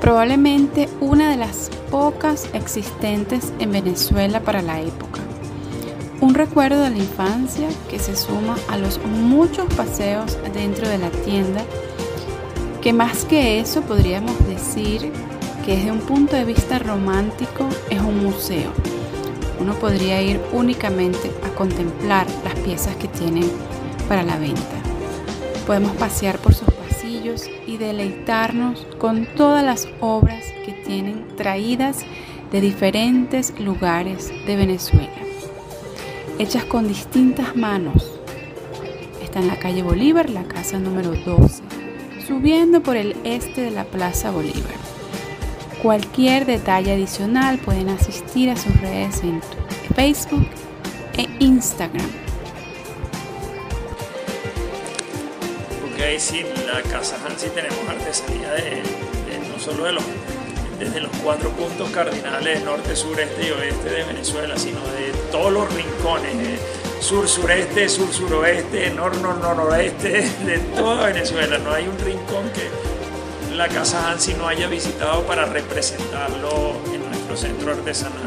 Probablemente 0.00 0.88
una 1.00 1.30
de 1.30 1.36
las 1.36 1.70
pocas 1.90 2.48
existentes 2.52 3.52
en 3.58 3.72
Venezuela 3.72 4.40
para 4.40 4.62
la 4.62 4.80
época. 4.80 5.20
Un 6.20 6.34
recuerdo 6.34 6.80
de 6.82 6.90
la 6.90 6.98
infancia 6.98 7.68
que 7.90 7.98
se 7.98 8.16
suma 8.16 8.56
a 8.68 8.78
los 8.78 8.98
muchos 9.04 9.72
paseos 9.74 10.38
dentro 10.52 10.88
de 10.88 10.98
la 10.98 11.10
tienda, 11.10 11.62
que 12.80 12.92
más 12.92 13.24
que 13.24 13.60
eso 13.60 13.82
podríamos 13.82 14.46
decir 14.46 15.12
que 15.64 15.76
desde 15.76 15.92
un 15.92 16.00
punto 16.00 16.36
de 16.36 16.44
vista 16.44 16.78
romántico 16.78 17.68
es 17.90 18.00
un 18.00 18.24
museo 18.24 18.72
uno 19.58 19.74
podría 19.74 20.22
ir 20.22 20.40
únicamente 20.52 21.30
a 21.44 21.48
contemplar 21.54 22.26
las 22.44 22.54
piezas 22.60 22.94
que 22.96 23.08
tienen 23.08 23.50
para 24.08 24.22
la 24.22 24.38
venta. 24.38 24.60
Podemos 25.66 25.92
pasear 25.96 26.38
por 26.38 26.54
sus 26.54 26.68
pasillos 26.70 27.48
y 27.66 27.76
deleitarnos 27.76 28.86
con 28.98 29.26
todas 29.36 29.64
las 29.64 29.88
obras 30.00 30.44
que 30.64 30.72
tienen 30.72 31.26
traídas 31.36 32.04
de 32.52 32.60
diferentes 32.60 33.58
lugares 33.58 34.32
de 34.46 34.56
Venezuela, 34.56 35.10
hechas 36.38 36.64
con 36.64 36.88
distintas 36.88 37.56
manos. 37.56 38.12
Está 39.22 39.40
en 39.40 39.48
la 39.48 39.58
calle 39.58 39.82
Bolívar, 39.82 40.30
la 40.30 40.44
casa 40.44 40.78
número 40.78 41.12
12, 41.12 41.62
subiendo 42.26 42.82
por 42.82 42.96
el 42.96 43.16
este 43.24 43.62
de 43.62 43.70
la 43.70 43.84
Plaza 43.84 44.30
Bolívar. 44.30 44.76
Cualquier 45.82 46.46
detalle 46.46 46.92
adicional 46.92 47.58
pueden 47.58 47.88
asistir 47.88 48.50
a 48.50 48.56
sus 48.56 48.80
redes 48.80 49.22
en 49.22 49.40
Facebook 49.94 50.46
e 51.16 51.28
Instagram. 51.38 52.26
Ahí 56.06 56.20
sí, 56.20 56.44
la 56.72 56.82
Casa 56.82 57.16
Hansi 57.26 57.48
tenemos 57.48 57.80
artesanía 57.88 58.52
de, 58.52 58.82
no 59.50 59.58
solo 59.58 59.86
de 59.86 59.92
los, 59.94 60.04
desde 60.78 61.00
los 61.00 61.10
cuatro 61.22 61.50
puntos 61.50 61.90
cardinales, 61.90 62.62
norte, 62.64 62.94
sureste 62.94 63.46
y 63.46 63.50
oeste 63.50 63.90
de 63.90 64.04
Venezuela, 64.04 64.56
sino 64.56 64.80
de 64.80 65.12
todos 65.30 65.52
los 65.52 65.72
rincones, 65.72 66.34
eh, 66.34 66.58
sur, 67.00 67.28
sureste, 67.28 67.88
sur, 67.88 68.12
suroeste, 68.12 68.90
nor, 68.90 69.16
nor, 69.18 69.38
noroeste, 69.38 70.30
de 70.46 70.58
toda 70.76 71.06
Venezuela. 71.06 71.58
No 71.58 71.72
hay 71.72 71.88
un 71.88 71.98
rincón 71.98 72.50
que 72.50 73.56
la 73.56 73.68
Casa 73.68 74.10
Hansi 74.10 74.34
no 74.34 74.46
haya 74.46 74.68
visitado 74.68 75.22
para 75.22 75.46
representarlo 75.46 76.72
en 76.92 77.08
nuestro 77.08 77.36
centro 77.36 77.72
artesanal. 77.72 78.26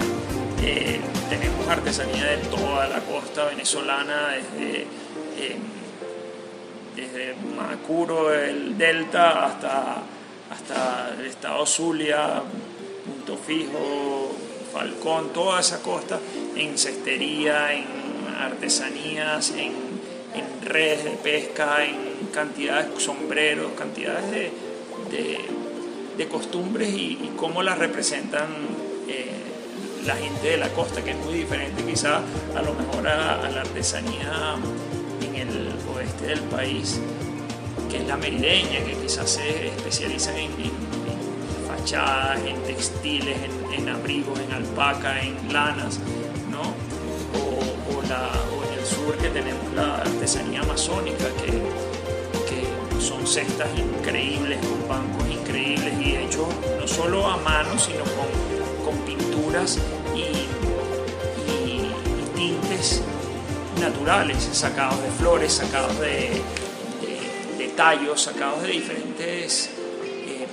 Eh, 0.63 0.99
tenemos 1.29 1.67
artesanía 1.67 2.25
de 2.25 2.37
toda 2.37 2.87
la 2.87 2.99
costa 3.01 3.45
venezolana, 3.45 4.29
desde, 4.29 4.81
eh, 5.37 5.57
desde 6.95 7.35
Macuro, 7.55 8.33
el 8.33 8.77
Delta, 8.77 9.45
hasta, 9.45 10.03
hasta 10.49 11.15
el 11.19 11.25
estado 11.25 11.65
Zulia, 11.65 12.41
Punto 13.05 13.37
Fijo, 13.37 14.31
Falcón, 14.73 15.33
toda 15.33 15.59
esa 15.59 15.81
costa, 15.81 16.19
en 16.55 16.77
cestería, 16.77 17.73
en 17.73 17.85
artesanías, 18.39 19.51
en, 19.51 19.89
redes 20.61 21.03
de 21.03 21.11
pesca, 21.11 21.83
en 21.83 22.27
cantidades 22.31 22.93
de 22.93 22.99
sombreros, 22.99 23.71
cantidades 23.71 24.29
de 24.29 24.51
de, 25.09 26.27
costumbres 26.27 26.89
y, 26.89 27.31
cómo 27.37 27.63
las 27.63 27.77
representan 27.77 28.47
eh, 29.07 29.31
la 30.05 30.15
gente 30.15 30.49
de 30.49 30.57
la 30.57 30.69
costa, 30.69 31.03
que 31.03 31.11
es 31.11 31.17
muy 31.17 31.33
diferente 31.33 31.83
quizá 31.83 32.17
a 32.55 32.61
lo 32.61 32.73
mejor 32.73 33.07
a 33.07 33.49
la 33.49 33.61
artesanía 33.61 34.55
en 35.23 35.35
el 35.35 35.69
oeste 35.95 36.27
del 36.27 36.41
país, 36.41 36.99
que 37.89 37.97
es 37.97 38.07
la 38.07 38.17
merideña, 38.17 38.83
que 38.85 38.93
quizás 39.01 39.29
se 39.29 39.67
especializan 39.67 40.37
en, 40.37 40.51
en, 40.53 40.65
en 40.65 41.67
fachadas, 41.67 42.39
en 42.45 42.61
textiles, 42.63 43.37
en, 43.43 43.81
en, 43.81 43.89
abrigos, 43.89 44.39
en 44.39 44.51
alpaca, 44.53 45.21
en 45.21 45.51
lanas. 45.51 45.99
sur 48.89 49.15
que 49.17 49.29
tenemos 49.29 49.73
la 49.75 49.97
artesanía 49.97 50.61
amazónica, 50.61 51.25
que, 51.39 51.51
que 52.49 53.01
son 53.01 53.25
cestas 53.27 53.67
increíbles, 53.77 54.57
con 54.65 54.87
bancos 54.87 55.29
increíbles 55.29 55.93
y 55.99 56.15
hechos 56.15 56.47
no 56.79 56.87
solo 56.87 57.27
a 57.27 57.37
mano, 57.37 57.77
sino 57.77 58.03
con, 58.03 58.85
con 58.85 58.97
pinturas 59.05 59.77
y, 60.15 60.47
tintes 62.35 63.01
naturales, 63.79 64.49
sacados 64.53 65.01
de 65.01 65.09
flores, 65.11 65.53
sacados 65.53 65.99
de, 65.99 66.41
tallos, 67.79 68.23
sacados 68.23 68.61
de 68.63 68.71
diferentes 68.71 69.69
eh, 70.27 70.45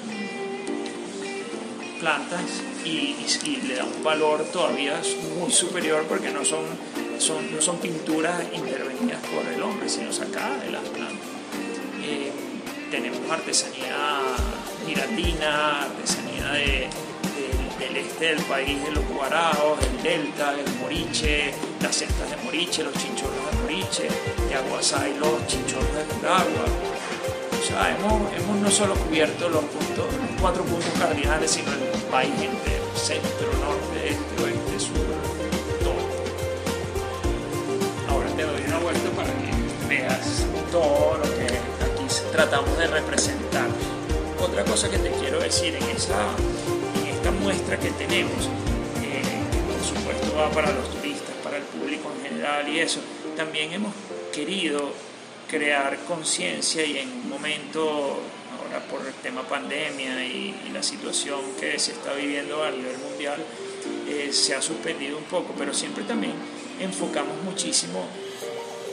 plantas 1.98 2.40
y, 2.84 3.16
le 3.66 3.74
da 3.74 3.82
un 3.82 4.04
valor 4.04 4.44
todavía 4.52 5.02
muy 5.36 5.50
superior 5.50 6.04
porque 6.08 6.30
no 6.30 6.44
son, 6.44 6.62
no 7.52 7.60
son 7.60 7.78
pinturas 7.78 8.40
intervenidas 8.54 9.20
por 9.26 9.44
el 9.52 9.60
hombre, 9.60 9.88
sino 9.88 10.12
sacadas 10.12 10.62
de 10.62 10.70
las 10.70 10.82
plantas. 10.82 11.26
Eh, 12.04 12.30
tenemos 12.92 13.28
artesanía 13.28 14.20
miratina, 14.86 15.82
artesanía 15.82 16.52
de, 16.52 16.88
del 17.80 17.96
este 17.96 18.24
del 18.24 18.42
país, 18.44 18.80
de 18.84 18.92
los 18.92 19.04
guaraos, 19.08 19.80
el 19.84 20.02
delta, 20.04 20.54
el 20.54 20.72
moriche, 20.76 21.52
las 21.82 21.96
cestas 21.96 22.30
de 22.30 22.36
moriche, 22.44 22.84
los 22.84 22.94
chinchorros 22.94 23.50
de 23.50 23.62
moriche, 23.62 24.08
de 24.48 24.54
aguasay, 24.54 25.18
los 25.18 25.44
chinchorros 25.48 25.92
de 26.22 26.28
agua. 26.28 26.95
Sea, 27.76 27.94
hemos, 27.94 28.56
no 28.62 28.70
solo 28.70 28.94
cubierto 28.94 29.50
los, 29.50 29.64
puntos, 29.64 30.06
los 30.06 30.40
cuatro 30.40 30.64
puntos 30.64 30.90
cardinales, 30.98 31.50
sino 31.50 31.72
el 31.72 32.02
país 32.10 32.32
entero 32.40 32.86
centro, 32.96 33.46
norte, 33.60 34.08
este, 34.08 34.42
oeste, 34.42 34.80
sur, 34.80 34.96
todo. 35.84 35.94
Ahora 38.08 38.30
te 38.30 38.42
doy 38.42 38.62
una 38.66 38.78
vuelta 38.78 39.10
para 39.10 39.28
que 39.28 39.50
veas 39.88 40.46
todo 40.72 41.18
lo 41.18 41.24
que 41.24 41.44
aquí 41.44 42.14
tratamos 42.32 42.78
de 42.78 42.86
representar. 42.86 43.68
Otra 44.40 44.64
cosa 44.64 44.90
que 44.90 44.98
te 44.98 45.10
quiero 45.10 45.38
decir 45.40 45.76
en, 45.76 45.84
esta 45.84 46.16
muestra 47.42 47.78
que 47.78 47.90
tenemos, 47.90 48.46
eh, 49.02 49.22
que 49.52 49.58
por 49.58 49.84
supuesto 49.84 50.34
va 50.36 50.48
para 50.50 50.72
los 50.72 50.88
turistas, 50.94 51.34
para 51.44 51.58
el 51.58 51.64
público 51.64 52.10
en 52.16 52.30
general 52.30 52.68
y 52.68 52.80
eso, 52.80 53.00
también 53.36 53.72
hemos 53.72 53.92
querido 54.32 54.92
crear 55.48 55.98
conciencia 56.06 56.84
y 56.84 56.98
en 56.98 57.08
un 57.08 57.28
momento 57.28 58.20
por 58.90 59.06
el 59.06 59.14
tema 59.14 59.42
pandemia 59.42 60.24
y, 60.24 60.54
la 60.72 60.82
situación 60.82 61.40
que 61.58 61.78
se 61.78 61.92
está 61.92 62.12
viviendo 62.12 62.62
a 62.62 62.70
nivel 62.70 62.98
mundial, 62.98 63.42
eh, 64.06 64.30
se 64.30 64.54
ha 64.54 64.60
suspendido 64.60 65.16
un 65.16 65.24
poco, 65.24 65.54
pero 65.56 65.72
siempre 65.72 66.04
también 66.04 66.34
enfocamos 66.80 67.42
muchísimo 67.44 68.04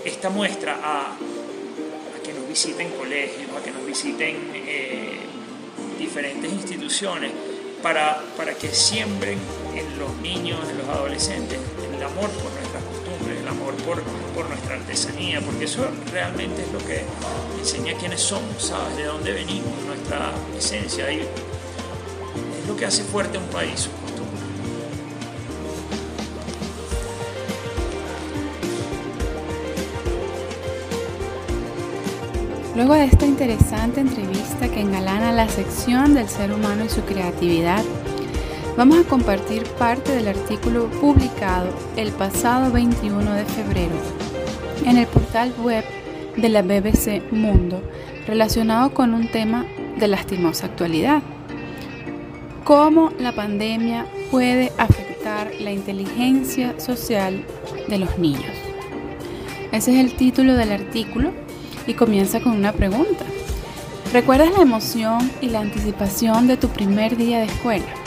esta 0.05 0.29
muestra 0.29 0.79
a, 0.81 1.17
que 2.23 2.31
nos 2.31 2.47
visiten 2.47 2.89
colegios, 2.91 3.49
a 3.51 3.61
que 3.61 3.71
nos 3.71 3.85
visiten 3.85 4.51
eh, 4.53 5.19
diferentes 5.99 6.53
instituciones, 6.53 7.31
para, 7.81 8.23
para 8.37 8.53
que 8.53 8.69
siembren 8.69 9.37
en 9.75 9.99
los 9.99 10.15
niños, 10.21 10.57
en 10.69 10.77
los 10.77 10.87
adolescentes, 10.87 11.59
el 11.93 12.01
amor 12.01 12.29
por 12.29 12.52
por, 13.55 14.49
nuestra 14.49 14.75
artesanía, 14.75 15.41
porque 15.41 15.65
eso 15.65 15.85
realmente 16.11 16.63
es 16.63 16.71
lo 16.71 16.79
que 16.79 17.03
enseña 17.59 17.93
quiénes 17.97 18.21
somos, 18.21 18.63
¿sabes? 18.63 18.97
De 18.97 19.05
dónde 19.05 19.31
venimos, 19.31 19.71
nuestra 19.85 20.31
esencia. 20.57 21.11
Y 21.11 21.19
es 21.19 22.67
lo 22.67 22.75
que 22.75 22.85
hace 22.85 23.03
fuerte 23.03 23.37
un 23.37 23.45
país, 23.45 23.81
sus 23.81 23.93
costumbres. 23.93 24.43
Luego 32.75 32.95
de 32.95 33.05
esta 33.05 33.25
interesante 33.25 34.01
entrevista 34.01 34.67
que 34.67 34.81
engalana 34.81 35.31
la 35.31 35.47
sección 35.47 36.15
del 36.15 36.27
ser 36.27 36.51
humano 36.51 36.85
y 36.85 36.89
su 36.89 37.01
creatividad, 37.01 37.83
vamos 38.77 38.97
a 38.97 39.03
compartir 39.03 39.63
parte 39.77 40.13
del 40.13 40.27
artículo 40.27 40.89
publicado 40.99 41.67
el 41.95 42.11
pasado 42.11 42.71
21 42.71 43.33
de 43.33 43.45
febrero 43.45 43.95
en 44.85 44.97
el 44.97 45.07
portal 45.07 45.53
web 45.63 45.83
de 46.35 46.49
la 46.49 46.61
BBC 46.63 47.31
Mundo 47.31 47.83
relacionado 48.25 48.93
con 48.93 49.13
un 49.13 49.27
tema 49.27 49.65
de 49.97 50.07
lastimosa 50.07 50.65
actualidad. 50.65 51.21
Cómo 52.63 53.11
la 53.19 53.33
pandemia 53.33 54.07
puede 54.31 54.71
afectar 54.77 55.51
la 55.59 55.71
inteligencia 55.71 56.79
social 56.79 57.45
de 57.87 57.99
los 57.99 58.17
niños. 58.17 58.55
Ese 59.71 59.93
es 59.93 59.99
el 59.99 60.15
título 60.15 60.55
del 60.55 60.71
artículo 60.71 61.31
y 61.85 61.93
comienza 61.93 62.39
con 62.39 62.53
una 62.53 62.71
pregunta. 62.71 63.25
¿Recuerdas 64.13 64.51
la 64.55 64.61
emoción 64.61 65.31
y 65.41 65.49
la 65.49 65.59
anticipación 65.59 66.47
de 66.47 66.57
tu 66.57 66.69
primer 66.69 67.17
día 67.17 67.39
de 67.39 67.45
escuela? 67.45 68.02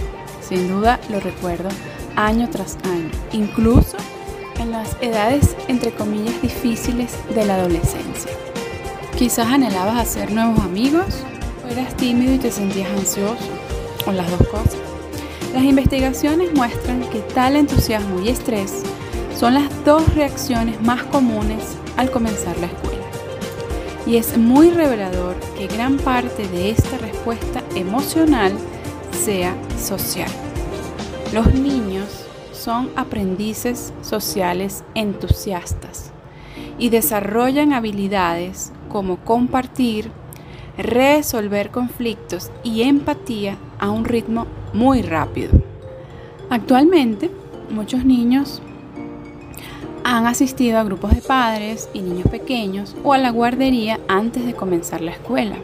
Sin 0.49 0.69
duda 0.69 1.01
lo 1.11 1.21
recuerdo 1.21 1.69
año 2.15 2.49
tras 2.51 2.77
año, 2.85 3.11
incluso 3.33 3.97
en 4.61 4.71
las 4.71 4.97
edades 5.01 5.57
entre 5.69 5.93
comillas 5.93 6.41
difíciles 6.41 7.13
de 7.35 7.45
la 7.45 7.57
adolescencia. 7.57 8.31
Quizás 9.19 9.49
anhelabas 9.49 9.99
hacer 9.99 10.33
nuevos 10.33 10.61
amigos, 10.61 11.07
o 11.65 11.69
eras 11.69 11.97
tímido 11.97 12.35
y 12.35 12.39
te 12.39 12.51
sentías 12.51 12.91
ansioso, 12.91 13.45
o 14.07 14.13
las 14.13 14.31
dos 14.31 14.47
cosas. 14.49 14.77
Las 15.53 15.65
investigaciones 15.65 16.55
muestran 16.55 17.01
que 17.11 17.21
tal 17.21 17.57
entusiasmo 17.57 18.21
y 18.21 18.29
estrés 18.29 18.83
son 19.37 19.55
las 19.55 19.69
dos 19.85 20.15
reacciones 20.15 20.81
más 20.83 21.03
comunes 21.05 21.63
al 21.97 22.11
comenzar 22.11 22.57
la 22.59 22.67
escuela 22.67 22.97
y 24.07 24.17
es 24.17 24.39
muy 24.39 24.71
revelador 24.71 25.35
que 25.59 25.67
gran 25.67 25.97
parte 25.97 26.47
de 26.49 26.71
esta 26.71 26.97
respuesta 26.99 27.63
emocional 27.75 28.53
sea 29.17 29.57
social. 29.79 30.31
Los 31.33 31.53
niños 31.55 32.27
son 32.53 32.91
aprendices 32.97 33.93
sociales 34.03 34.85
entusiastas 34.95 36.13
y 36.79 36.91
desarrollan 36.91 37.73
habilidades 37.73 38.73
como 38.89 39.17
compartir, 39.17 40.11
resolver 40.77 41.71
conflictos 41.71 42.51
y 42.63 42.83
empatía 42.83 43.57
a 43.79 43.91
un 43.91 44.05
ritmo 44.05 44.47
muy 44.73 45.03
rápido. 45.03 45.53
Actualmente, 46.51 47.31
muchos 47.71 48.05
niños 48.05 48.63
han 50.05 50.27
asistido 50.27 50.79
a 50.79 50.85
grupos 50.85 51.15
de 51.15 51.23
padres 51.23 51.89
y 51.93 52.01
niños 52.01 52.29
pequeños 52.29 52.95
o 53.03 53.13
a 53.13 53.19
la 53.19 53.31
guardería 53.31 53.99
antes 54.07 54.47
de 54.47 54.55
comenzar 54.55 55.01
la 55.01 55.11
escuela. 55.11 55.57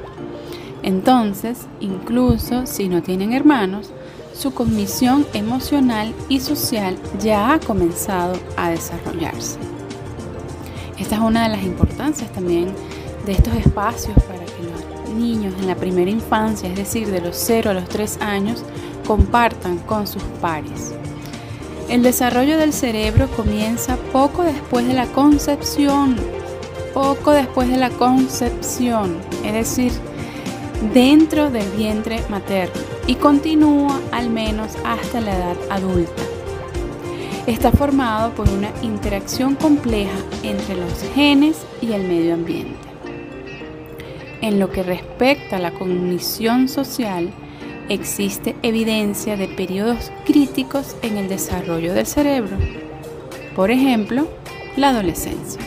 Entonces, 0.83 1.67
incluso 1.81 2.67
si 2.67 2.89
no 2.89 3.03
tienen 3.03 3.33
hermanos, 3.33 3.91
su 4.35 4.53
cognición 4.53 5.27
emocional 5.35 6.15
y 6.29 6.41
social 6.41 6.97
ya 7.21 7.53
ha 7.53 7.61
comenzado 7.61 8.35
a 8.57 8.71
desarrollarse. 8.71 9.59
Esta 10.99 11.17
es 11.17 11.21
una 11.21 11.45
de 11.45 11.57
las 11.57 11.65
importancias 11.65 12.33
también 12.33 12.73
de 13.27 13.33
estos 13.33 13.55
espacios 13.55 14.17
para 14.25 14.45
que 14.45 14.63
los 14.63 15.15
niños 15.17 15.55
en 15.61 15.67
la 15.67 15.77
primera 15.77 16.11
infancia, 16.11 16.69
es 16.69 16.77
decir, 16.77 17.11
de 17.11 17.21
los 17.21 17.37
0 17.37 17.71
a 17.71 17.75
los 17.75 17.89
3 17.89 18.19
años, 18.21 18.65
compartan 19.07 19.79
con 19.79 20.07
sus 20.07 20.23
pares. 20.41 20.93
El 21.89 22.03
desarrollo 22.03 22.57
del 22.57 22.73
cerebro 22.73 23.29
comienza 23.29 23.97
poco 24.13 24.43
después 24.45 24.87
de 24.87 24.95
la 24.95 25.07
concepción, 25.07 26.17
poco 26.95 27.33
después 27.33 27.69
de 27.69 27.77
la 27.77 27.91
concepción, 27.91 29.19
es 29.45 29.53
decir, 29.53 29.93
dentro 30.93 31.51
del 31.51 31.69
vientre 31.71 32.21
materno 32.29 32.81
y 33.07 33.15
continúa 33.15 34.01
al 34.11 34.31
menos 34.31 34.73
hasta 34.85 35.21
la 35.21 35.37
edad 35.37 35.57
adulta. 35.71 36.23
Está 37.47 37.73
formado 37.73 38.33
por 38.35 38.49
una 38.49 38.71
interacción 38.83 39.55
compleja 39.55 40.17
entre 40.43 40.77
los 40.77 40.93
genes 41.15 41.57
y 41.81 41.93
el 41.93 42.07
medio 42.07 42.35
ambiente. 42.35 42.79
En 44.41 44.59
lo 44.59 44.71
que 44.71 44.83
respecta 44.83 45.57
a 45.57 45.61
la 45.61 45.73
cognición 45.73 46.69
social, 46.69 47.31
existe 47.89 48.57
evidencia 48.63 49.37
de 49.37 49.49
periodos 49.49 50.11
críticos 50.25 50.97
en 51.03 51.17
el 51.17 51.29
desarrollo 51.29 51.95
del 51.95 52.07
cerebro, 52.07 52.57
por 53.55 53.71
ejemplo, 53.71 54.29
la 54.77 54.91
adolescencia. 54.91 55.61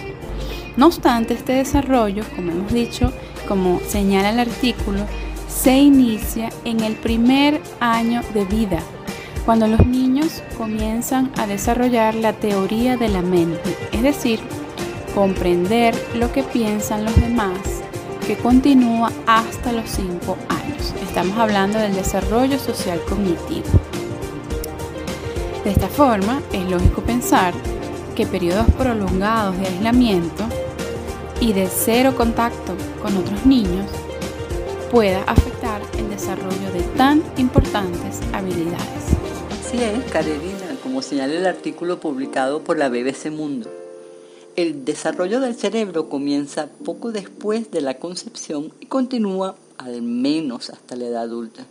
No 0.77 0.87
obstante, 0.87 1.33
este 1.33 1.53
desarrollo, 1.53 2.23
como 2.35 2.51
hemos 2.51 2.73
dicho, 2.73 3.13
como 3.47 3.79
señala 3.87 4.29
el 4.31 4.39
artículo, 4.39 5.05
se 5.47 5.77
inicia 5.77 6.49
en 6.63 6.81
el 6.81 6.95
primer 6.95 7.61
año 7.79 8.21
de 8.33 8.45
vida, 8.45 8.79
cuando 9.45 9.67
los 9.67 9.85
niños 9.85 10.43
comienzan 10.57 11.31
a 11.37 11.47
desarrollar 11.47 12.15
la 12.15 12.33
teoría 12.33 12.97
de 12.97 13.09
la 13.09 13.21
mente, 13.21 13.75
es 13.91 14.01
decir, 14.01 14.39
comprender 15.13 15.95
lo 16.15 16.31
que 16.31 16.43
piensan 16.43 17.05
los 17.05 17.15
demás, 17.15 17.57
que 18.27 18.35
continúa 18.35 19.11
hasta 19.27 19.71
los 19.71 19.89
5 19.89 20.37
años. 20.49 20.93
Estamos 21.07 21.37
hablando 21.37 21.79
del 21.79 21.93
desarrollo 21.93 22.59
social 22.59 22.99
cognitivo. 23.07 23.67
De 25.63 25.71
esta 25.71 25.87
forma, 25.87 26.41
es 26.51 26.69
lógico 26.69 27.01
pensar 27.01 27.53
que 28.15 28.25
periodos 28.25 28.69
prolongados 28.77 29.57
de 29.57 29.67
aislamiento 29.67 30.43
y 31.39 31.53
de 31.53 31.67
cero 31.67 32.13
contacto 32.15 32.75
con 33.05 33.17
otros 33.17 33.45
niños 33.45 33.85
pueda 34.89 35.21
afectar 35.25 35.79
el 35.99 36.09
desarrollo 36.09 36.71
de 36.73 36.81
tan 36.97 37.21
importantes 37.37 38.19
habilidades. 38.33 39.03
Así 39.51 39.77
es, 39.77 40.11
Carolina, 40.11 40.75
como 40.81 41.03
señala 41.03 41.35
el 41.35 41.45
artículo 41.45 41.99
publicado 41.99 42.63
por 42.63 42.79
la 42.79 42.89
BBC 42.89 43.29
Mundo. 43.29 43.69
El 44.55 44.85
desarrollo 44.85 45.39
del 45.39 45.53
cerebro 45.53 46.09
comienza 46.09 46.67
poco 46.83 47.11
después 47.11 47.69
de 47.69 47.81
la 47.81 47.99
concepción 47.99 48.73
y 48.79 48.87
continúa 48.87 49.55
al 49.77 50.01
menos 50.01 50.71
hasta 50.71 50.95
la 50.95 51.05
edad 51.05 51.21
adulta. 51.21 51.63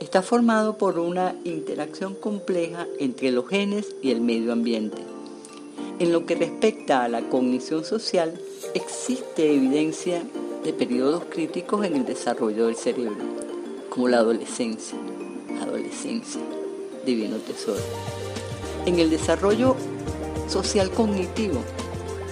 Está 0.00 0.20
formado 0.20 0.78
por 0.78 0.98
una 0.98 1.36
interacción 1.44 2.16
compleja 2.16 2.88
entre 2.98 3.30
los 3.30 3.46
genes 3.46 3.94
y 4.02 4.10
el 4.10 4.20
medio 4.20 4.52
ambiente. 4.52 5.00
En 6.00 6.10
lo 6.10 6.26
que 6.26 6.34
respecta 6.34 7.04
a 7.04 7.08
la 7.08 7.28
cognición 7.28 7.84
social, 7.84 8.34
existe 8.74 9.52
evidencia 9.52 10.22
de 10.64 10.72
periodos 10.72 11.24
críticos 11.28 11.84
en 11.84 11.96
el 11.96 12.06
desarrollo 12.06 12.66
del 12.66 12.76
cerebro, 12.76 13.24
como 13.88 14.08
la 14.08 14.18
adolescencia. 14.18 14.98
Adolescencia, 15.60 16.40
divino 17.04 17.36
tesoro. 17.38 17.80
En 18.86 18.98
el 18.98 19.10
desarrollo 19.10 19.74
social 20.48 20.90
cognitivo, 20.90 21.60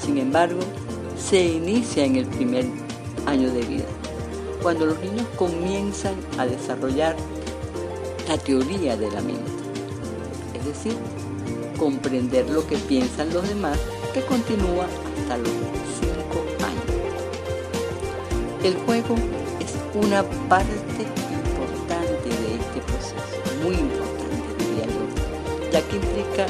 sin 0.01 0.19
embargo, 0.19 0.61
se 1.19 1.45
inicia 1.45 2.05
en 2.05 2.17
el 2.17 2.27
primer 2.27 2.67
año 3.27 3.53
de 3.53 3.63
vida, 3.63 3.87
cuando 4.63 4.87
los 4.87 4.99
niños 5.01 5.27
comienzan 5.37 6.15
a 6.39 6.47
desarrollar 6.47 7.17
la 8.29 8.39
teoría 8.39 8.97
de 8.97 9.11
la 9.11 9.21
mente, 9.21 9.51
es 10.55 10.65
decir, 10.65 10.95
comprender 11.79 12.49
lo 12.51 12.67
que 12.67 12.77
piensan 12.77 13.33
los 13.33 13.47
demás, 13.49 13.79
que 14.15 14.23
continúa 14.23 14.87
hasta 15.21 15.39
los 15.39 15.49
el 18.69 18.77
juego 18.85 19.15
es 19.61 19.75
una 19.95 20.23
parte 20.47 21.03
importante 21.33 22.29
de 22.29 22.57
este 22.57 22.81
proceso, 22.81 23.65
muy 23.65 23.75
importante 23.75 24.47
diría 24.59 24.85
yo, 24.85 25.73
ya 25.73 25.81
que 25.89 25.97
implica 25.97 26.47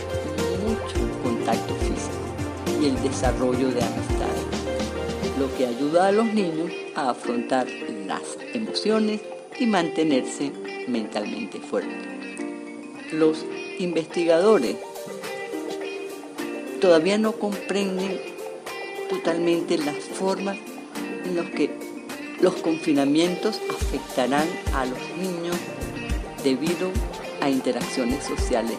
mucho 0.66 1.22
contacto 1.22 1.76
físico 1.76 2.82
y 2.82 2.86
el 2.86 3.02
desarrollo 3.02 3.68
de 3.68 3.82
amistades, 3.84 5.38
lo 5.38 5.54
que 5.56 5.66
ayuda 5.66 6.08
a 6.08 6.12
los 6.12 6.26
niños 6.26 6.72
a 6.96 7.10
afrontar 7.10 7.68
las 8.06 8.22
emociones 8.52 9.20
y 9.60 9.66
mantenerse 9.66 10.50
mentalmente 10.88 11.60
fuertes. 11.60 11.92
Los 13.12 13.44
investigadores 13.78 14.74
todavía 16.80 17.16
no 17.16 17.32
comprenden 17.32 18.20
totalmente 19.08 19.78
las 19.78 19.98
formas 19.98 20.58
en 21.24 21.36
las 21.36 21.50
que 21.50 21.87
los 22.40 22.54
confinamientos 22.56 23.60
afectarán 23.70 24.46
a 24.74 24.84
los 24.86 24.98
niños 25.16 25.56
debido 26.44 26.90
a 27.40 27.50
interacciones 27.50 28.24
sociales 28.24 28.76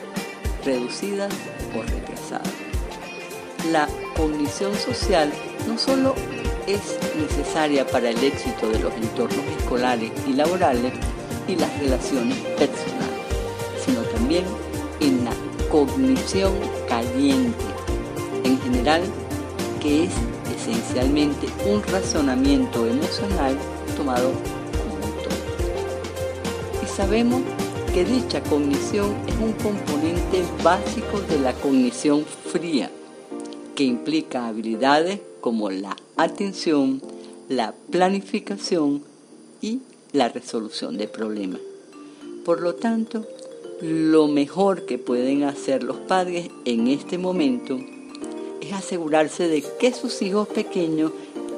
reducidas 0.63 1.33
o 1.77 1.81
retrasadas. 1.81 2.53
La 3.71 3.87
cognición 4.15 4.73
social 4.75 5.31
no 5.67 5.77
solo 5.77 6.15
es 6.67 6.97
necesaria 7.17 7.85
para 7.85 8.09
el 8.09 8.23
éxito 8.23 8.69
de 8.69 8.79
los 8.79 8.93
entornos 8.93 9.45
escolares 9.57 10.11
y 10.27 10.33
laborales 10.33 10.93
y 11.47 11.55
las 11.55 11.77
relaciones 11.79 12.37
personales, 12.57 13.19
sino 13.83 14.01
también 14.01 14.45
en 14.99 15.25
la 15.25 15.31
cognición 15.69 16.53
caliente, 16.87 17.65
en 18.43 18.59
general, 18.61 19.01
que 19.81 20.05
es 20.05 20.11
esencialmente 20.69 21.47
un 21.65 21.81
razonamiento 21.83 22.85
emocional 22.85 23.57
tomado 23.97 24.31
todo. 24.31 24.59
Y 26.83 26.87
sabemos 26.87 27.41
que 27.93 28.05
dicha 28.05 28.41
cognición 28.43 29.15
es 29.27 29.35
un 29.35 29.53
componente 29.53 30.43
básico 30.63 31.19
de 31.21 31.39
la 31.39 31.53
cognición 31.53 32.23
fría, 32.23 32.91
que 33.75 33.83
implica 33.83 34.47
habilidades 34.47 35.19
como 35.41 35.71
la 35.71 35.95
atención, 36.17 37.01
la 37.47 37.73
planificación 37.89 39.03
y 39.61 39.79
la 40.11 40.29
resolución 40.29 40.97
de 40.97 41.07
problemas. 41.07 41.61
Por 42.45 42.61
lo 42.61 42.75
tanto, 42.75 43.25
lo 43.81 44.27
mejor 44.27 44.85
que 44.85 44.97
pueden 44.97 45.43
hacer 45.43 45.83
los 45.83 45.97
padres 45.97 46.49
en 46.65 46.87
este 46.87 47.17
momento 47.17 47.79
es 48.61 48.73
asegurarse 48.73 49.47
de 49.47 49.63
que 49.79 49.93
sus 49.93 50.21
hijos 50.21 50.47
pequeños 50.47 51.11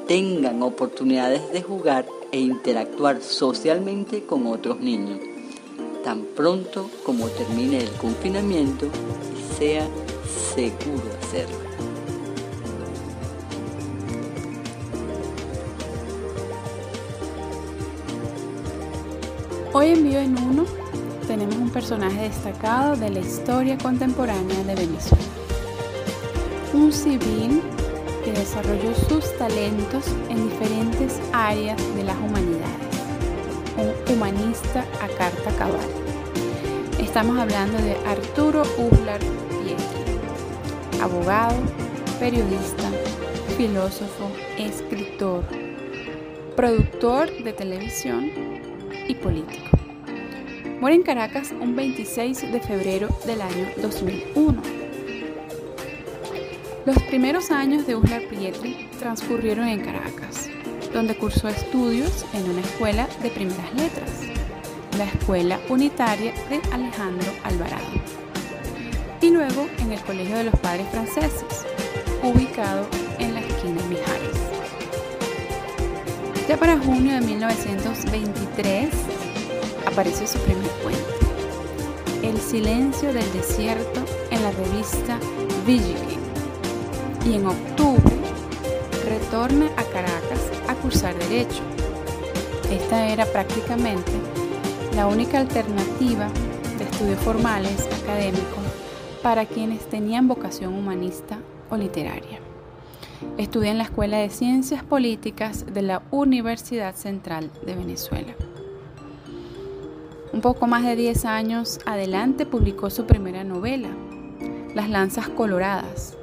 tengan 0.06 0.62
oportunidades 0.62 1.52
de 1.52 1.62
jugar 1.62 2.06
e 2.30 2.40
interactuar 2.40 3.20
socialmente 3.22 4.24
con 4.24 4.46
otros 4.46 4.80
niños, 4.80 5.20
tan 6.04 6.24
pronto 6.24 6.90
como 7.04 7.28
termine 7.28 7.78
el 7.78 7.90
confinamiento 7.92 8.86
y 8.86 9.58
sea 9.58 9.86
seguro 10.54 11.02
hacerlo. 11.20 11.62
Hoy 19.74 19.88
en 19.88 20.04
Vivo 20.04 20.18
en 20.18 20.38
Uno 20.38 20.64
tenemos 21.26 21.56
un 21.56 21.70
personaje 21.70 22.22
destacado 22.22 22.94
de 22.96 23.08
la 23.08 23.20
historia 23.20 23.78
contemporánea 23.78 24.62
de 24.64 24.74
Venezuela 24.74 25.41
un 26.82 26.92
civil 26.92 27.62
que 28.24 28.32
desarrolló 28.32 28.92
sus 29.08 29.36
talentos 29.38 30.04
en 30.28 30.48
diferentes 30.48 31.20
áreas 31.32 31.78
de 31.94 32.02
las 32.02 32.16
humanidades, 32.16 32.88
un 33.76 34.12
humanista 34.12 34.84
a 35.00 35.06
carta 35.16 35.50
cabal. 35.56 35.88
Estamos 36.98 37.38
hablando 37.38 37.78
de 37.78 37.96
Arturo 38.04 38.62
Uslar 38.78 39.20
Pietri, 39.20 41.00
abogado, 41.00 41.54
periodista, 42.18 42.90
filósofo, 43.56 44.32
escritor, 44.58 45.44
productor 46.56 47.30
de 47.44 47.52
televisión 47.52 48.28
y 49.06 49.14
político. 49.14 49.78
Muere 50.80 50.96
en 50.96 51.02
Caracas 51.04 51.52
un 51.52 51.76
26 51.76 52.50
de 52.50 52.60
febrero 52.60 53.08
del 53.24 53.40
año 53.40 53.68
2001 53.80 54.71
los 56.84 57.00
primeros 57.04 57.50
años 57.52 57.86
de 57.86 57.94
Uslar 57.94 58.22
Pietri 58.28 58.88
transcurrieron 58.98 59.68
en 59.68 59.80
Caracas, 59.80 60.48
donde 60.92 61.16
cursó 61.16 61.48
estudios 61.48 62.24
en 62.32 62.50
una 62.50 62.60
escuela 62.60 63.08
de 63.22 63.30
primeras 63.30 63.72
letras, 63.74 64.10
la 64.98 65.04
Escuela 65.04 65.60
Unitaria 65.68 66.32
de 66.48 66.60
Alejandro 66.72 67.30
Alvarado, 67.44 67.86
y 69.20 69.30
luego 69.30 69.68
en 69.78 69.92
el 69.92 70.00
Colegio 70.00 70.36
de 70.36 70.44
los 70.44 70.58
Padres 70.58 70.88
Franceses, 70.90 71.64
ubicado 72.22 72.86
en 73.18 73.34
la 73.34 73.40
esquina 73.40 73.80
Mijares. 73.88 74.40
Ya 76.48 76.56
para 76.56 76.78
junio 76.78 77.14
de 77.14 77.20
1923 77.20 78.88
apareció 79.86 80.26
su 80.26 80.38
primer 80.40 80.68
cuento, 80.82 81.00
El 82.24 82.38
silencio 82.38 83.12
del 83.12 83.32
desierto 83.32 84.04
en 84.30 84.42
la 84.42 84.50
revista 84.50 85.18
Vigilante 85.64 86.21
y 87.24 87.34
en 87.34 87.46
octubre 87.46 88.02
retorna 89.08 89.66
a 89.76 89.84
Caracas 89.84 90.40
a 90.68 90.74
cursar 90.76 91.14
Derecho. 91.14 91.62
Esta 92.70 93.08
era 93.08 93.26
prácticamente 93.26 94.12
la 94.96 95.06
única 95.06 95.38
alternativa 95.38 96.28
de 96.78 96.84
estudios 96.84 97.20
formales 97.20 97.86
académicos 98.02 98.64
para 99.22 99.46
quienes 99.46 99.88
tenían 99.88 100.26
vocación 100.26 100.74
humanista 100.74 101.38
o 101.70 101.76
literaria. 101.76 102.40
Estudia 103.38 103.70
en 103.70 103.78
la 103.78 103.84
Escuela 103.84 104.18
de 104.18 104.30
Ciencias 104.30 104.82
Políticas 104.82 105.64
de 105.72 105.82
la 105.82 106.02
Universidad 106.10 106.96
Central 106.96 107.50
de 107.64 107.76
Venezuela. 107.76 108.34
Un 110.32 110.40
poco 110.40 110.66
más 110.66 110.82
de 110.82 110.96
10 110.96 111.24
años 111.26 111.78
adelante 111.86 112.46
publicó 112.46 112.90
su 112.90 113.06
primera 113.06 113.44
novela, 113.44 113.90
Las 114.74 114.88
Lanzas 114.88 115.28
Coloradas, 115.28 116.16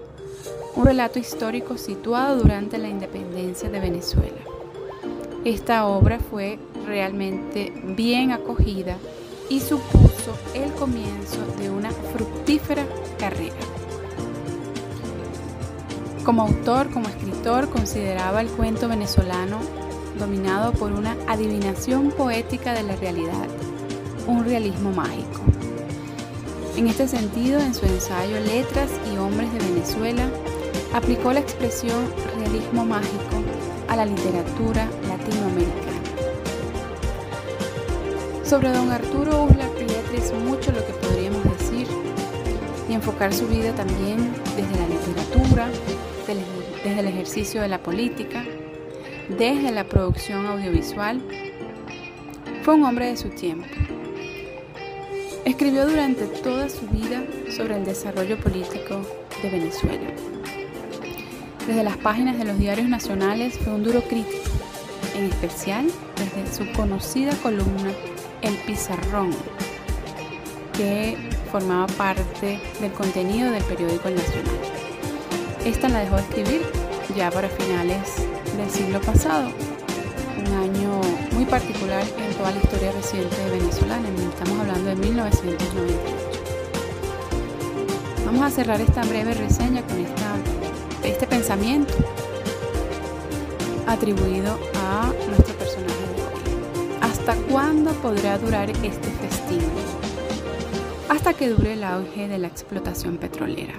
un 0.75 0.85
relato 0.85 1.19
histórico 1.19 1.77
situado 1.77 2.37
durante 2.37 2.77
la 2.77 2.89
independencia 2.89 3.69
de 3.69 3.79
Venezuela. 3.79 4.41
Esta 5.45 5.87
obra 5.87 6.19
fue 6.19 6.59
realmente 6.85 7.73
bien 7.95 8.31
acogida 8.31 8.97
y 9.49 9.59
supuso 9.61 10.37
el 10.53 10.71
comienzo 10.73 11.39
de 11.59 11.69
una 11.69 11.91
fructífera 11.91 12.85
carrera. 13.17 13.55
Como 16.23 16.43
autor, 16.43 16.91
como 16.91 17.07
escritor, 17.09 17.69
consideraba 17.69 18.41
el 18.41 18.49
cuento 18.49 18.87
venezolano 18.87 19.59
dominado 20.19 20.73
por 20.73 20.91
una 20.91 21.15
adivinación 21.27 22.11
poética 22.11 22.73
de 22.73 22.83
la 22.83 22.95
realidad, 22.97 23.47
un 24.27 24.43
realismo 24.43 24.91
mágico. 24.91 25.41
En 26.75 26.87
este 26.87 27.07
sentido, 27.07 27.59
en 27.59 27.73
su 27.73 27.85
ensayo 27.85 28.39
Letras 28.39 28.89
y 29.11 29.17
Hombres 29.17 29.51
de 29.51 29.59
Venezuela, 29.59 30.29
aplicó 30.93 31.31
la 31.31 31.39
expresión 31.39 32.11
realismo 32.37 32.85
mágico 32.85 33.43
a 33.87 33.95
la 33.95 34.05
literatura 34.05 34.87
latinoamericana. 35.07 35.99
Sobre 38.43 38.69
don 38.71 38.91
Arturo 38.91 39.43
Uslar 39.43 39.69
Pietri 39.71 40.17
es 40.17 40.33
mucho 40.33 40.71
lo 40.71 40.85
que 40.85 40.93
podríamos 40.93 41.43
decir 41.43 41.87
y 42.89 42.93
enfocar 42.93 43.33
su 43.33 43.47
vida 43.47 43.73
también 43.73 44.33
desde 44.55 44.75
la 44.75 44.87
literatura, 44.87 45.69
desde 46.83 46.99
el 46.99 47.07
ejercicio 47.07 47.61
de 47.61 47.67
la 47.67 47.77
política, 47.77 48.43
desde 49.37 49.71
la 49.71 49.83
producción 49.83 50.47
audiovisual. 50.47 51.21
Fue 52.63 52.73
un 52.73 52.83
hombre 52.83 53.07
de 53.07 53.17
su 53.17 53.29
tiempo. 53.29 53.67
Escribió 55.45 55.87
durante 55.87 56.25
toda 56.25 56.69
su 56.69 56.87
vida 56.87 57.23
sobre 57.55 57.75
el 57.75 57.85
desarrollo 57.85 58.37
político 58.39 59.01
de 59.41 59.49
Venezuela. 59.49 60.38
Desde 61.69 61.83
las 61.83 61.97
páginas 61.97 62.35
de 62.39 62.45
los 62.45 62.57
diarios 62.57 62.89
nacionales 62.89 63.59
fue 63.59 63.71
un 63.71 63.83
duro 63.83 64.01
crítico, 64.01 64.49
en 65.15 65.25
especial 65.25 65.85
desde 66.15 66.51
su 66.51 66.71
conocida 66.73 67.31
columna 67.43 67.91
El 68.41 68.55
Pizarrón, 68.65 69.29
que 70.75 71.15
formaba 71.51 71.85
parte 71.85 72.59
del 72.81 72.91
contenido 72.93 73.51
del 73.51 73.63
periódico 73.65 74.09
Nacional. 74.09 74.57
Esta 75.63 75.89
la 75.89 75.99
dejó 75.99 76.15
de 76.15 76.21
escribir 76.23 76.61
ya 77.15 77.29
para 77.29 77.47
finales 77.49 78.15
del 78.57 78.71
siglo 78.71 78.99
pasado, 79.01 79.51
un 80.39 80.51
año 80.51 81.01
muy 81.33 81.45
particular 81.45 82.03
en 82.17 82.33
toda 82.35 82.49
la 82.49 82.57
historia 82.57 82.91
reciente 82.93 83.35
de 83.43 83.59
venezolana, 83.59 84.09
estamos 84.33 84.59
hablando 84.59 84.89
de 84.89 84.95
1998. 84.95 85.99
Vamos 88.25 88.41
a 88.41 88.49
cerrar 88.49 88.81
esta 88.81 89.03
breve 89.03 89.35
reseña 89.35 89.83
con 89.83 89.99
esta, 89.99 90.33
este 91.03 91.27
pensamiento 91.27 91.93
atribuido 93.87 94.57
a 94.75 95.11
nuestro 95.27 95.55
personaje. 95.55 95.93
¿Hasta 97.01 97.35
cuándo 97.51 97.91
podrá 97.93 98.37
durar 98.37 98.69
este 98.69 98.89
festín? 98.89 99.61
Hasta 101.09 101.33
que 101.33 101.49
dure 101.49 101.73
el 101.73 101.83
auge 101.83 102.27
de 102.27 102.37
la 102.37 102.47
explotación 102.47 103.17
petrolera. 103.17 103.73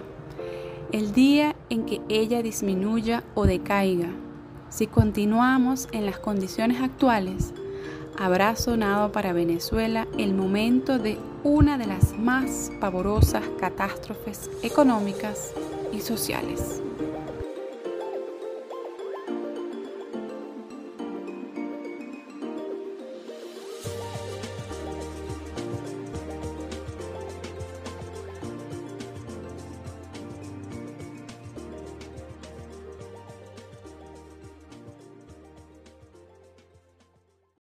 El 0.92 1.12
día 1.12 1.54
en 1.68 1.86
que 1.86 2.00
ella 2.08 2.42
disminuya 2.42 3.22
o 3.34 3.46
decaiga, 3.46 4.10
si 4.68 4.86
continuamos 4.86 5.88
en 5.92 6.06
las 6.06 6.18
condiciones 6.18 6.82
actuales, 6.82 7.52
habrá 8.18 8.56
sonado 8.56 9.12
para 9.12 9.32
Venezuela 9.32 10.08
el 10.18 10.34
momento 10.34 10.98
de 10.98 11.18
una 11.44 11.78
de 11.78 11.86
las 11.86 12.12
más 12.18 12.70
pavorosas 12.80 13.44
catástrofes 13.60 14.50
económicas 14.62 15.52
y 15.92 16.00
sociales. 16.00 16.82